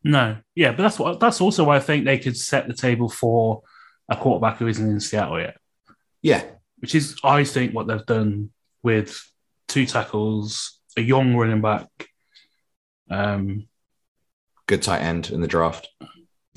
[0.03, 3.11] No, yeah, but that's what that's also why I think they could set the table
[3.11, 3.63] for
[4.09, 5.59] a quarterback who isn't in Seattle yet,
[6.23, 6.43] Yeah,
[6.79, 8.51] which is I think what they've done
[8.83, 9.21] with
[9.71, 11.87] two tackles, a young running back.
[13.11, 13.69] Um,
[14.67, 15.89] good tight end in the draft,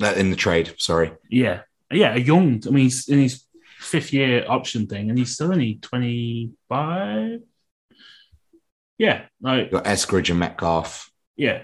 [0.01, 0.73] Uh, in the trade.
[0.77, 1.11] Sorry.
[1.29, 1.61] yeah,
[1.91, 2.61] yeah, a young.
[2.65, 3.43] I mean, he's in his
[3.79, 7.39] fifth year option thing, and he's still only twenty five.
[8.97, 11.11] Yeah, like You got Eskridge and Metcalf.
[11.35, 11.63] yeah,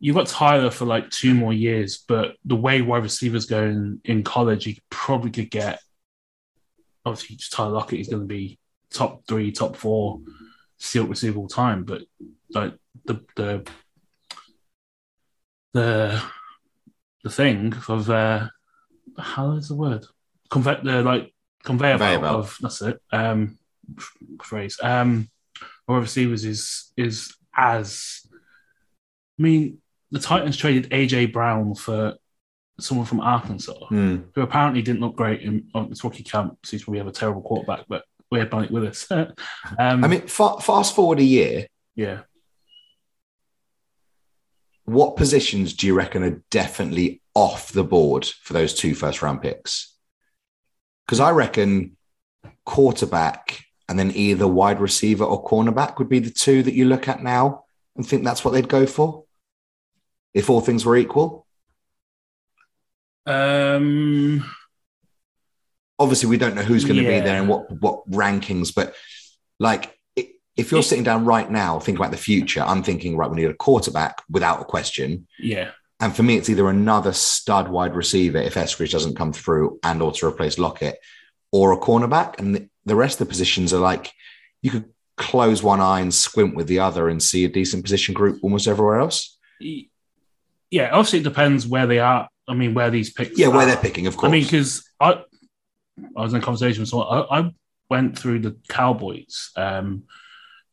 [0.00, 4.00] you've got Tyler for like two more years, but the way wide receivers go in,
[4.04, 5.80] in college, you probably could get
[7.04, 8.58] obviously just Tyler Lockett is going to be
[8.90, 10.20] top three, top four
[10.78, 12.02] sealed receiver all time, but
[12.50, 12.74] like
[13.04, 13.66] the the
[15.74, 16.22] the
[17.24, 18.48] the thing of uh
[19.18, 20.06] how is the word
[20.50, 21.32] convert the like
[21.64, 23.58] conveyor, Conveyor belt of that's it um
[24.42, 25.28] phrase um
[25.86, 28.20] wide receivers is is as
[29.38, 29.78] I mean
[30.10, 32.14] the Titans traded AJ Brown for
[32.80, 34.18] someone from Arkansas Hmm.
[34.34, 36.64] who apparently didn't look great in his rookie camp.
[36.64, 39.10] Seems to be have a terrible quarterback, but we had Mike with us.
[39.10, 39.34] um,
[39.78, 41.66] I mean, fa- fast forward a year.
[41.94, 42.20] yeah,
[44.84, 49.42] What positions do you reckon are definitely off the board for those two first round
[49.42, 49.94] picks?
[51.06, 51.96] Because I reckon
[52.64, 57.08] quarterback and then either wide receiver or cornerback would be the two that you look
[57.08, 57.64] at now
[57.96, 59.24] and think that's what they'd go for
[60.34, 61.46] if all things were equal.
[63.26, 64.44] um,
[65.98, 67.20] obviously we don't know who's going to Yeah.
[67.20, 68.94] be there and what what rankings but
[69.58, 69.94] like
[70.56, 73.50] if you're sitting down right now thinking about the future i'm thinking right we need
[73.50, 75.70] a quarterback without a question yeah,
[76.00, 80.00] And for me, it's either another stud wide receiver if Eskridge doesn't come through and
[80.00, 80.96] or to replace Lockett,
[81.50, 82.38] or a cornerback.
[82.38, 84.12] And the, the rest of the positions are like
[84.62, 84.84] you could
[85.16, 88.68] close one eye and squint with the other and see a decent position group almost
[88.68, 89.36] everywhere else.
[90.70, 92.28] Yeah, obviously it depends where they are.
[92.46, 93.36] I mean, where these picks.
[93.38, 94.30] Yeah, where they're picking, of course.
[94.30, 95.22] I mean, because I,
[96.16, 97.26] I was in a conversation with someone.
[97.30, 97.50] I, I
[97.90, 100.04] went through the Cowboys um,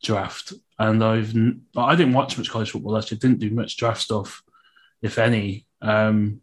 [0.02, 1.34] draft, and I've
[1.76, 3.18] I didn't watch much college football last year.
[3.18, 4.42] Didn't do much draft stuff,
[5.02, 5.66] if any.
[5.82, 6.40] Um,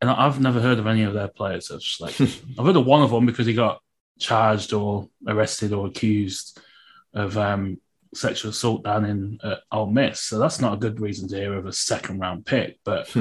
[0.00, 1.70] and I've never heard of any of their players.
[1.70, 2.20] It's just like
[2.58, 3.80] I've heard of one of them because he got
[4.18, 6.60] charged or arrested or accused
[7.14, 7.80] of um,
[8.14, 10.20] sexual assault down in uh, Ole Miss.
[10.20, 12.78] So that's not a good reason to hear of a second round pick.
[12.84, 13.14] But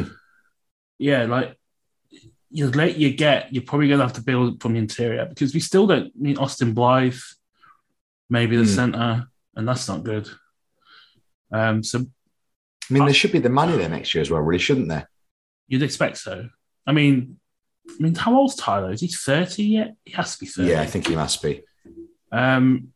[0.98, 1.58] yeah, like
[2.52, 5.54] the later you get, you're probably going to have to build from the interior because
[5.54, 7.18] we still don't I mean Austin Blythe,
[8.30, 8.70] maybe the Hmm.
[8.70, 10.30] center, and that's not good.
[11.52, 12.00] Um, so
[12.90, 15.10] I mean, there should be the money there next year as well, really, shouldn't there?
[15.68, 16.48] you'd expect so.
[16.86, 17.40] I mean,
[17.90, 18.92] I mean, how old's Tyler?
[18.92, 19.96] Is he 30 yet?
[20.06, 20.70] He has to be 30.
[20.70, 21.64] Yeah, I think he must be.
[22.32, 22.94] Um,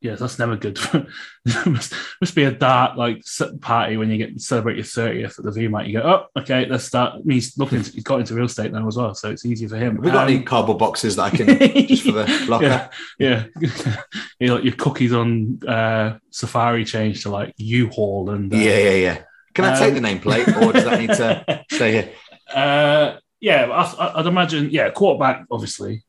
[0.00, 0.78] yeah, that's never good.
[1.66, 3.22] must, must be a dark like
[3.60, 5.88] party when you get celebrate your thirtieth at the VMAC.
[5.88, 6.02] You go,
[6.34, 7.14] oh, okay, let's start.
[7.14, 7.78] I mean, he's looking.
[7.82, 9.96] He's got into real estate now as well, so it's easier for him.
[9.96, 11.46] Have we got Um, any cardboard boxes that I can
[11.88, 12.90] just for the locker?
[13.18, 13.96] yeah, yeah.
[14.38, 18.94] you know, your cookies on uh, Safari change to like U-Haul and uh, Yeah, yeah,
[18.94, 19.22] yeah.
[19.54, 22.10] Can I take Um, the nameplate, or does that need to stay here?
[22.54, 24.70] Uh, yeah, I, I'd imagine.
[24.70, 26.04] Yeah, quarterback, obviously.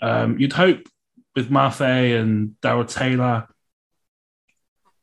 [0.00, 0.86] Um, you'd hope
[1.40, 3.48] with Mafe and Darrell Taylor,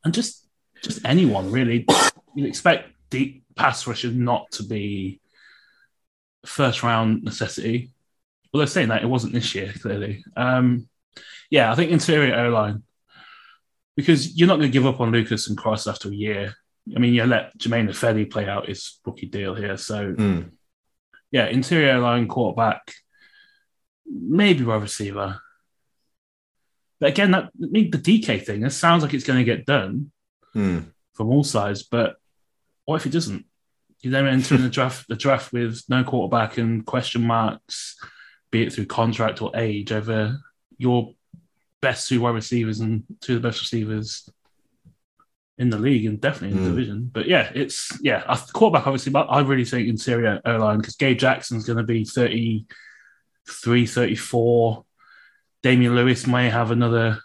[0.03, 0.47] and just
[0.83, 1.85] just anyone really.
[2.35, 5.19] You'd expect deep pass rusher not to be
[6.45, 7.91] first round necessity.
[8.53, 10.23] Well, they're saying that it wasn't this year, clearly.
[10.35, 10.87] Um,
[11.49, 12.83] yeah, I think interior airline
[13.95, 16.53] because you're not going to give up on Lucas and Cross after a year.
[16.95, 20.51] I mean, you let Germain Ifedi play out his rookie deal here, so Mm.
[21.31, 22.93] yeah, interior line quarterback,
[24.05, 25.41] maybe wide receiver.
[26.99, 29.65] But again, that I mean, the DK thing, it sounds like it's going to get
[29.65, 30.11] done
[30.55, 30.85] Mm.
[31.13, 32.15] from all sides, but
[32.85, 33.45] what if it doesn't?
[34.01, 37.97] You then enter in the draft, the draft with no quarterback and question marks,
[38.51, 40.39] be it through contract or age, over
[40.77, 41.13] your
[41.81, 44.27] best two wide receivers and two of the best receivers
[45.59, 46.75] in the league and definitely in the Mm.
[46.75, 47.09] division.
[47.13, 50.95] But yeah, it's yeah, I- quarterback obviously, but I really think interior O line because
[50.95, 54.85] Gabe Jackson's going to be 33, 34.
[55.63, 57.19] Damien Lewis may have another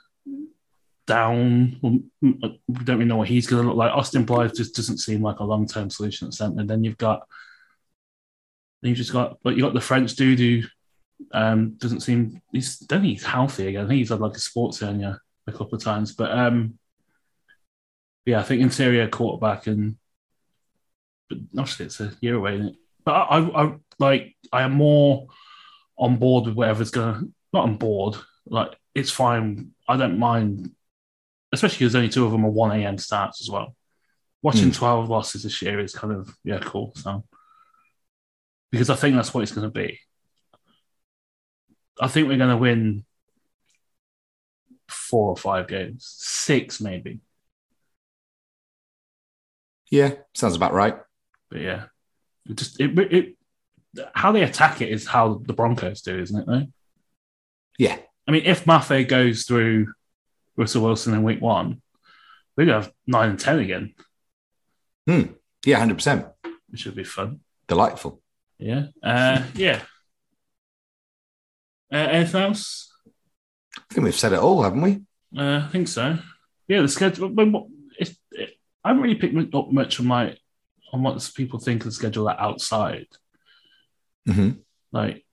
[1.07, 1.79] down.
[2.21, 2.39] We
[2.85, 3.93] don't really know what he's going to look like.
[3.93, 6.65] Austin Blythe just doesn't seem like a long term solution at centre.
[6.65, 7.27] Then you've got,
[8.83, 10.63] you've just got, but you got the French dude who
[11.33, 12.41] um, doesn't seem.
[12.53, 13.85] He's I don't think he's healthy again.
[13.85, 16.13] I think he's had like a sports hernia a couple of times.
[16.13, 16.79] But um,
[18.25, 19.97] yeah, I think interior quarterback and
[21.33, 22.75] but obviously it's a year away?
[23.05, 25.29] But I, I, I like I am more
[25.99, 27.23] on board with whatever's gonna
[27.53, 28.17] not on board.
[28.47, 29.73] Like it's fine.
[29.89, 30.71] I don't mind,
[31.53, 33.75] especially because only two of them are one AM starts as well.
[34.43, 34.75] Watching Mm.
[34.75, 36.93] twelve losses this year is kind of yeah cool.
[36.97, 37.25] So
[38.71, 40.01] because I think that's what it's going to be.
[42.01, 43.05] I think we're going to win
[44.89, 47.21] four or five games, six maybe.
[49.91, 50.97] Yeah, sounds about right.
[51.51, 51.85] But yeah,
[52.49, 53.37] it just it, it
[54.15, 56.47] how they attack it is how the Broncos do, isn't it?
[56.47, 56.67] Though.
[57.79, 57.99] Yeah.
[58.27, 59.93] I mean, if Mafe goes through
[60.57, 61.83] Russell Wilson in week one,
[62.57, 63.95] we're gonna have nine and ten again,
[65.07, 65.23] Hmm.
[65.65, 66.27] Yeah, hundred percent.
[66.69, 67.41] which should be fun.
[67.69, 68.21] Delightful.
[68.59, 69.83] Yeah, uh, yeah.
[71.93, 72.93] Uh, anything else?
[73.77, 75.03] I think we've said it all, haven't we?
[75.37, 76.19] Uh, I think so.
[76.69, 77.29] Yeah, the schedule.
[77.29, 77.67] what-
[77.99, 78.51] It's, it,
[78.85, 80.37] I haven't really picked up much on my
[80.93, 83.07] on what people think of the schedule outside.
[84.29, 84.51] Mm-hmm.
[84.93, 85.25] Like,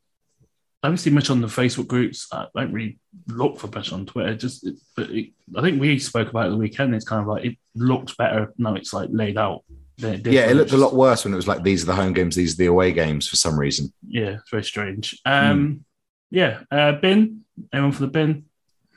[0.82, 2.28] I haven't seen much on the Facebook groups.
[2.32, 4.34] I don't really look for much on Twitter.
[4.36, 6.96] Just, it, but it, I think we spoke about it the weekend.
[6.96, 8.76] It's kind of like it looked better now.
[8.76, 9.64] It's like laid out.
[9.98, 11.88] Than it did Yeah, it looked a lot worse when it was like these are
[11.88, 13.92] the home games, these are the away games for some reason.
[14.08, 15.20] Yeah, it's very strange.
[15.26, 15.34] Hmm.
[15.34, 15.86] Um,
[16.32, 17.44] yeah, uh, bin.
[17.74, 18.46] Anyone for the bin?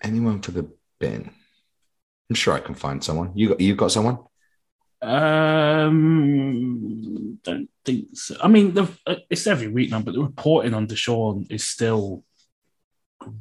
[0.02, 0.70] Anyone for the
[1.00, 1.30] bin?
[2.30, 3.32] I'm sure I can find someone.
[3.34, 4.18] You got you got someone?
[5.02, 5.98] Um,
[7.42, 8.36] don't think so.
[8.42, 12.22] I mean, the, uh, it's every week now, but the reporting on Deshaun is still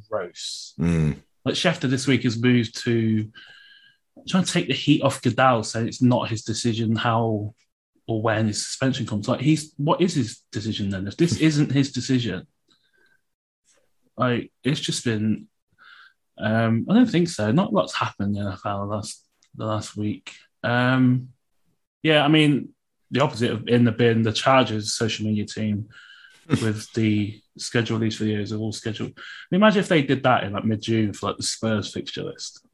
[0.08, 0.74] gross.
[0.78, 1.16] Mm.
[1.44, 3.30] Like Schefter this week has moved to
[4.28, 7.54] trying to take the heat off Goodell, saying it's not his decision how
[8.06, 9.28] or when his suspension comes.
[9.28, 11.06] Like he's what is his decision then?
[11.06, 12.46] If this isn't his decision,
[14.16, 15.48] like it's just been.
[16.38, 17.52] Um, I don't think so.
[17.52, 20.32] Not lots happened in the NFL last the last week.
[20.64, 21.28] Um,
[22.02, 22.70] yeah, I mean,
[23.10, 25.88] the opposite of in the bin, the Chargers social media team
[26.48, 26.64] hmm.
[26.64, 29.18] with the schedule these videos are all scheduled.
[29.50, 32.66] Imagine if they did that in like mid June for like the Spurs fixture list.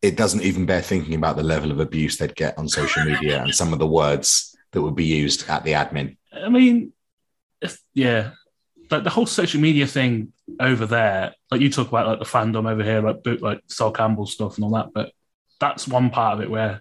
[0.00, 3.42] It doesn't even bear thinking about the level of abuse they'd get on social media
[3.42, 6.16] and some of the words that would be used at the admin.
[6.32, 6.94] I mean,
[7.60, 8.30] if, yeah,
[8.90, 12.70] like the whole social media thing over there, like you talk about like the fandom
[12.70, 15.12] over here, like boot, like Sol Campbell stuff and all that, but
[15.60, 16.80] that's one part of it where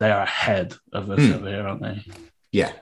[0.00, 1.32] they are ahead of us Hmm.
[1.34, 2.02] over here, aren't they?
[2.52, 2.72] Yeah.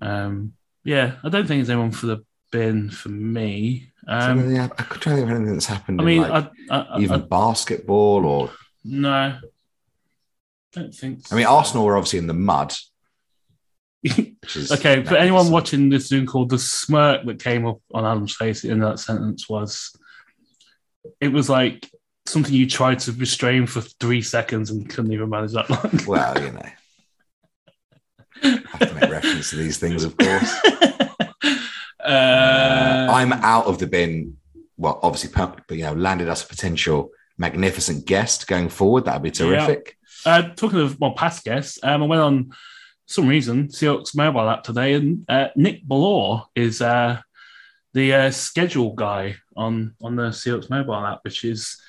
[0.00, 0.54] Um,
[0.84, 3.90] yeah, I don't think there's anyone for the bin for me.
[4.06, 6.00] So, Um, yeah, I could try to think of anything that's happened.
[6.00, 8.50] I mean, like, I, I, even I, basketball or
[8.84, 9.38] no,
[10.72, 11.20] don't think.
[11.32, 11.46] I mean.
[11.46, 12.74] Arsenal were obviously in the mud.
[14.70, 18.62] Okay, for anyone watching this Zoom call, the smirk that came up on Adam's face
[18.64, 19.96] in that sentence was
[21.18, 21.90] it was like
[22.26, 26.00] something you tried to restrain for three seconds and couldn't even manage that long.
[26.06, 26.62] Well, you know,
[28.42, 30.60] I have to make reference to these things, of course.
[32.04, 34.36] uh, I'm out of the bin.
[34.76, 39.04] Well, obviously, but you know, landed us a potential magnificent guest going forward.
[39.04, 39.96] That'd be terrific.
[40.24, 42.52] Uh, talking of well, past guests, um, I went on
[43.06, 47.20] some reason Seahawks mobile app today, and uh, Nick Ballor is uh,
[47.92, 51.80] the uh, schedule guy on on the Seahawks mobile app, which is,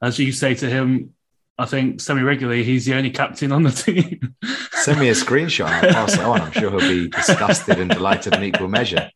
[0.00, 1.14] as you say to him,
[1.58, 4.36] I think semi regularly, he's the only captain on the team.
[4.72, 6.40] Send me a screenshot and I'll pass it on.
[6.40, 9.10] I'm sure he'll be disgusted and delighted in equal measure.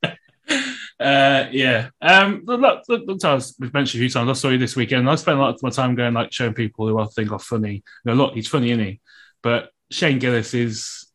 [0.98, 1.90] Uh, yeah.
[2.00, 4.28] Um, look, look, look, as we've mentioned a few times.
[4.30, 5.08] I saw you this weekend.
[5.08, 7.38] I spent a lot of my time going like showing people who I think are
[7.38, 7.74] funny.
[7.74, 9.00] You know, look, he's funny, isn't he?
[9.42, 11.06] But Shane Gillis is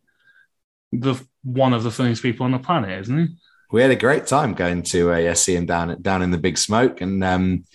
[0.92, 3.28] the one of the funniest people on the planet, isn't he?
[3.72, 6.38] We had a great time going to uh, yeah, see him down down in the
[6.38, 7.66] big smoke, and um,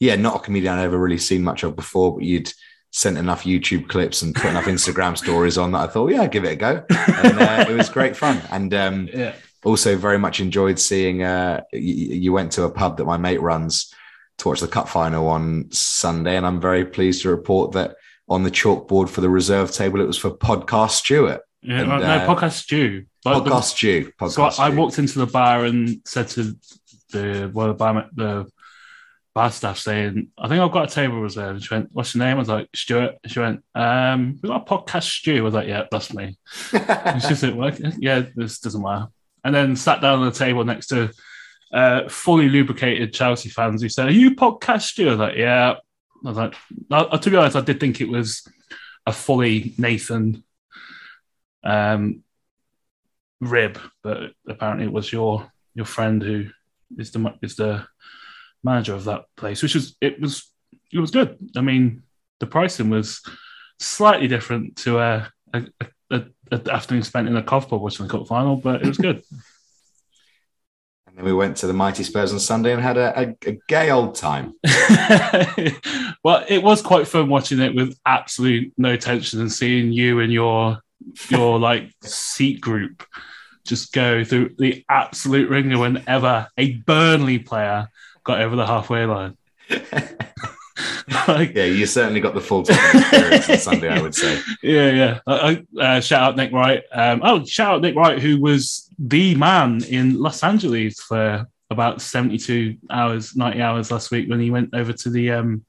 [0.00, 2.52] yeah, not a comedian I'd ever really seen much of before, but you'd
[2.90, 6.28] sent enough YouTube clips and put enough Instagram stories on that I thought, yeah, I'll
[6.28, 8.42] give it a go, and uh, it was great fun.
[8.50, 9.34] And um, Yeah.
[9.64, 13.40] also very much enjoyed seeing uh, you, you went to a pub that my mate
[13.40, 13.94] runs
[14.38, 17.94] to watch the cup final on Sunday, and I'm very pleased to report that
[18.28, 21.42] on the chalkboard for the reserve table, it was for podcast Stewart.
[21.62, 23.04] Yeah, And, right, uh, podcast Stew.
[23.24, 24.12] Like Podcast Stew.
[24.30, 26.56] So I, I walked into the bar and said to
[27.12, 28.46] the well, the bar, the
[29.34, 32.36] bar staff saying, "I think I've got a table reserved." She went, "What's your name?"
[32.36, 35.68] I was like, "Stuart." She went, "Um, we got a podcast stew." I was like,
[35.68, 36.36] "Yeah, that's me."
[36.72, 39.06] And she said, well, "Yeah, this doesn't matter."
[39.44, 41.10] And then sat down on the table next to
[41.72, 45.76] uh, fully lubricated Chelsea fans who said, "Are you podcast stew?" I was like, "Yeah."
[46.24, 46.54] I was like,
[46.90, 48.46] uh, to be honest, I did think it was
[49.06, 50.44] a fully Nathan
[51.64, 52.22] um,
[53.40, 56.46] rib, but apparently it was your your friend who
[56.98, 57.86] is the is the
[58.62, 60.50] manager of that place, which was it was
[60.92, 61.36] it was good.
[61.56, 62.02] I mean,
[62.40, 63.22] the pricing was
[63.78, 65.66] slightly different to a a,
[66.10, 68.98] a, a afternoon spent in a cough pub watching the cup final, but it was
[68.98, 69.22] good.
[71.10, 73.58] And then we went to the Mighty Spurs on Sunday and had a, a, a
[73.66, 74.54] gay old time.
[76.22, 80.32] well, it was quite fun watching it with absolute no tension and seeing you and
[80.32, 80.78] your
[81.28, 83.04] your like seat group
[83.66, 87.88] just go through the absolute ringer whenever a Burnley player
[88.30, 89.36] got over the halfway line.
[91.28, 94.40] like, Yeah, you certainly got the full Tottenham experience on Sunday, I would say.
[94.62, 95.18] yeah, yeah.
[95.26, 96.82] I, uh, shout out Nick Wright.
[96.92, 102.00] Um, oh, shout out Nick Wright, who was the man in Los Angeles for about
[102.00, 105.64] 72 hours, 90 hours last week when he went over to the um,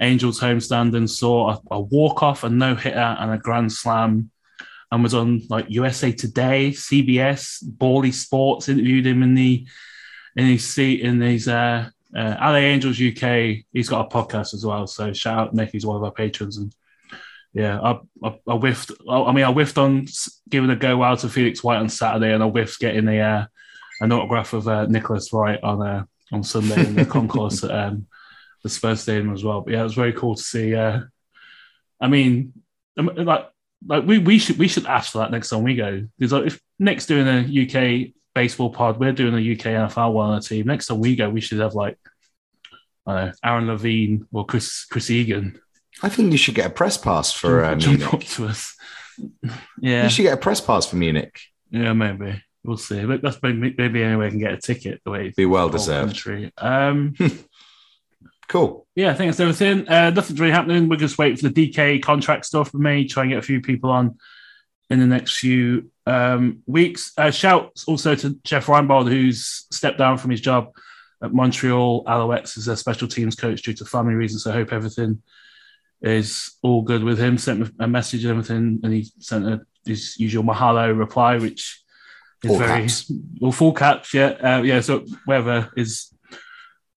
[0.00, 4.30] Angels homestand and saw a, a walk off, a no hitter, and a grand slam.
[4.90, 9.66] And was on like USA Today, CBS, Bally Sports interviewed him in the
[10.36, 13.64] in his seat in his uh, uh, LA Angels UK.
[13.72, 14.86] He's got a podcast as well.
[14.86, 16.56] So shout out Nick, he's one of our patrons.
[16.56, 16.74] And
[17.52, 18.92] yeah, I, I, I whiffed.
[19.08, 20.06] I, I mean, I whiffed on
[20.48, 23.46] giving a go out to Felix White on Saturday, and I whiffed getting a uh,
[24.00, 28.06] an autograph of uh, Nicholas Wright on uh, on Sunday in the concourse at um,
[28.62, 29.60] the Spurs Stadium as well.
[29.60, 30.74] But yeah, it was very cool to see.
[30.74, 31.00] Uh,
[32.00, 32.52] I mean,
[32.96, 33.48] um, like
[33.86, 36.46] like we, we should we should ask for that next time we go because like,
[36.46, 40.42] if Nick's doing a UK baseball pod, we're doing a UK NFL one on the
[40.46, 40.66] team.
[40.66, 41.98] Next time we go, we should have like
[43.06, 45.58] I don't know Aaron Levine or Chris Chris Egan
[46.02, 48.28] I think you should get a press pass for uh, jump, jump up Munich.
[48.30, 48.74] to us.
[49.80, 51.38] Yeah, You should get a press pass for Munich.
[51.70, 53.04] yeah, maybe we'll see.
[53.04, 55.02] But that's maybe maybe any way I can get a ticket.
[55.04, 56.26] The way Be well deserved.
[56.58, 57.14] Um,
[58.48, 58.86] Cool.
[58.94, 59.88] yeah, I think that's everything.
[59.88, 60.88] Uh, nothing's really happening.
[60.88, 62.70] We're just waiting for the DK contract stuff.
[62.70, 63.06] for me.
[63.08, 64.18] try and get a few people on
[64.92, 67.12] in the next few um, weeks.
[67.16, 70.68] Uh, shouts also to Jeff Reinebold, who's stepped down from his job
[71.22, 74.44] at Montreal Alouettes as a special teams coach due to family reasons.
[74.44, 75.22] So I hope everything
[76.02, 77.38] is all good with him.
[77.38, 81.82] Sent a message and everything, and he sent a his usual mahalo reply, which
[82.44, 83.10] is All very caps.
[83.40, 84.12] well full caps.
[84.12, 84.80] Yeah, uh, yeah.
[84.80, 86.12] So whatever is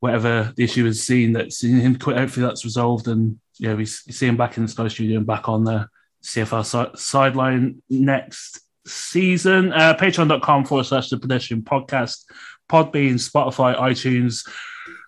[0.02, 2.18] whatever the issue is seen that's seen him quit.
[2.18, 5.48] Hopefully that's resolved, and yeah, we see him back in the Sky Studio and back
[5.48, 5.88] on the
[6.26, 9.72] CFL si- sideline next season.
[9.72, 12.24] Uh, Patreon.com forward slash the pedestrian podcast,
[12.70, 14.48] Podbean, Spotify, iTunes.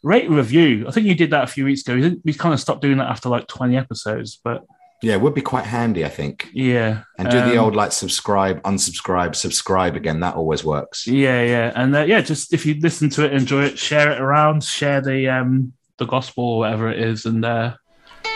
[0.04, 0.88] Rate review.
[0.88, 1.96] I think you did that a few weeks ago.
[1.96, 4.64] We, didn't- we kind of stopped doing that after like 20 episodes, but
[5.02, 6.50] Yeah, it would be quite handy, I think.
[6.54, 7.02] yeah.
[7.20, 10.20] And do the Um, old like subscribe, unsubscribe, subscribe again.
[10.22, 11.06] That always works.
[11.08, 14.20] Yeah, yeah, and uh, yeah, just if you listen to it, enjoy it, share it
[14.22, 17.74] around, share the um the gospel or whatever it is, and uh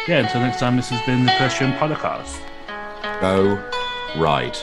[0.08, 0.20] yeah.
[0.20, 2.40] Until next time, this has been the Christian Podcast.
[3.22, 3.64] Go
[4.18, 4.58] ride.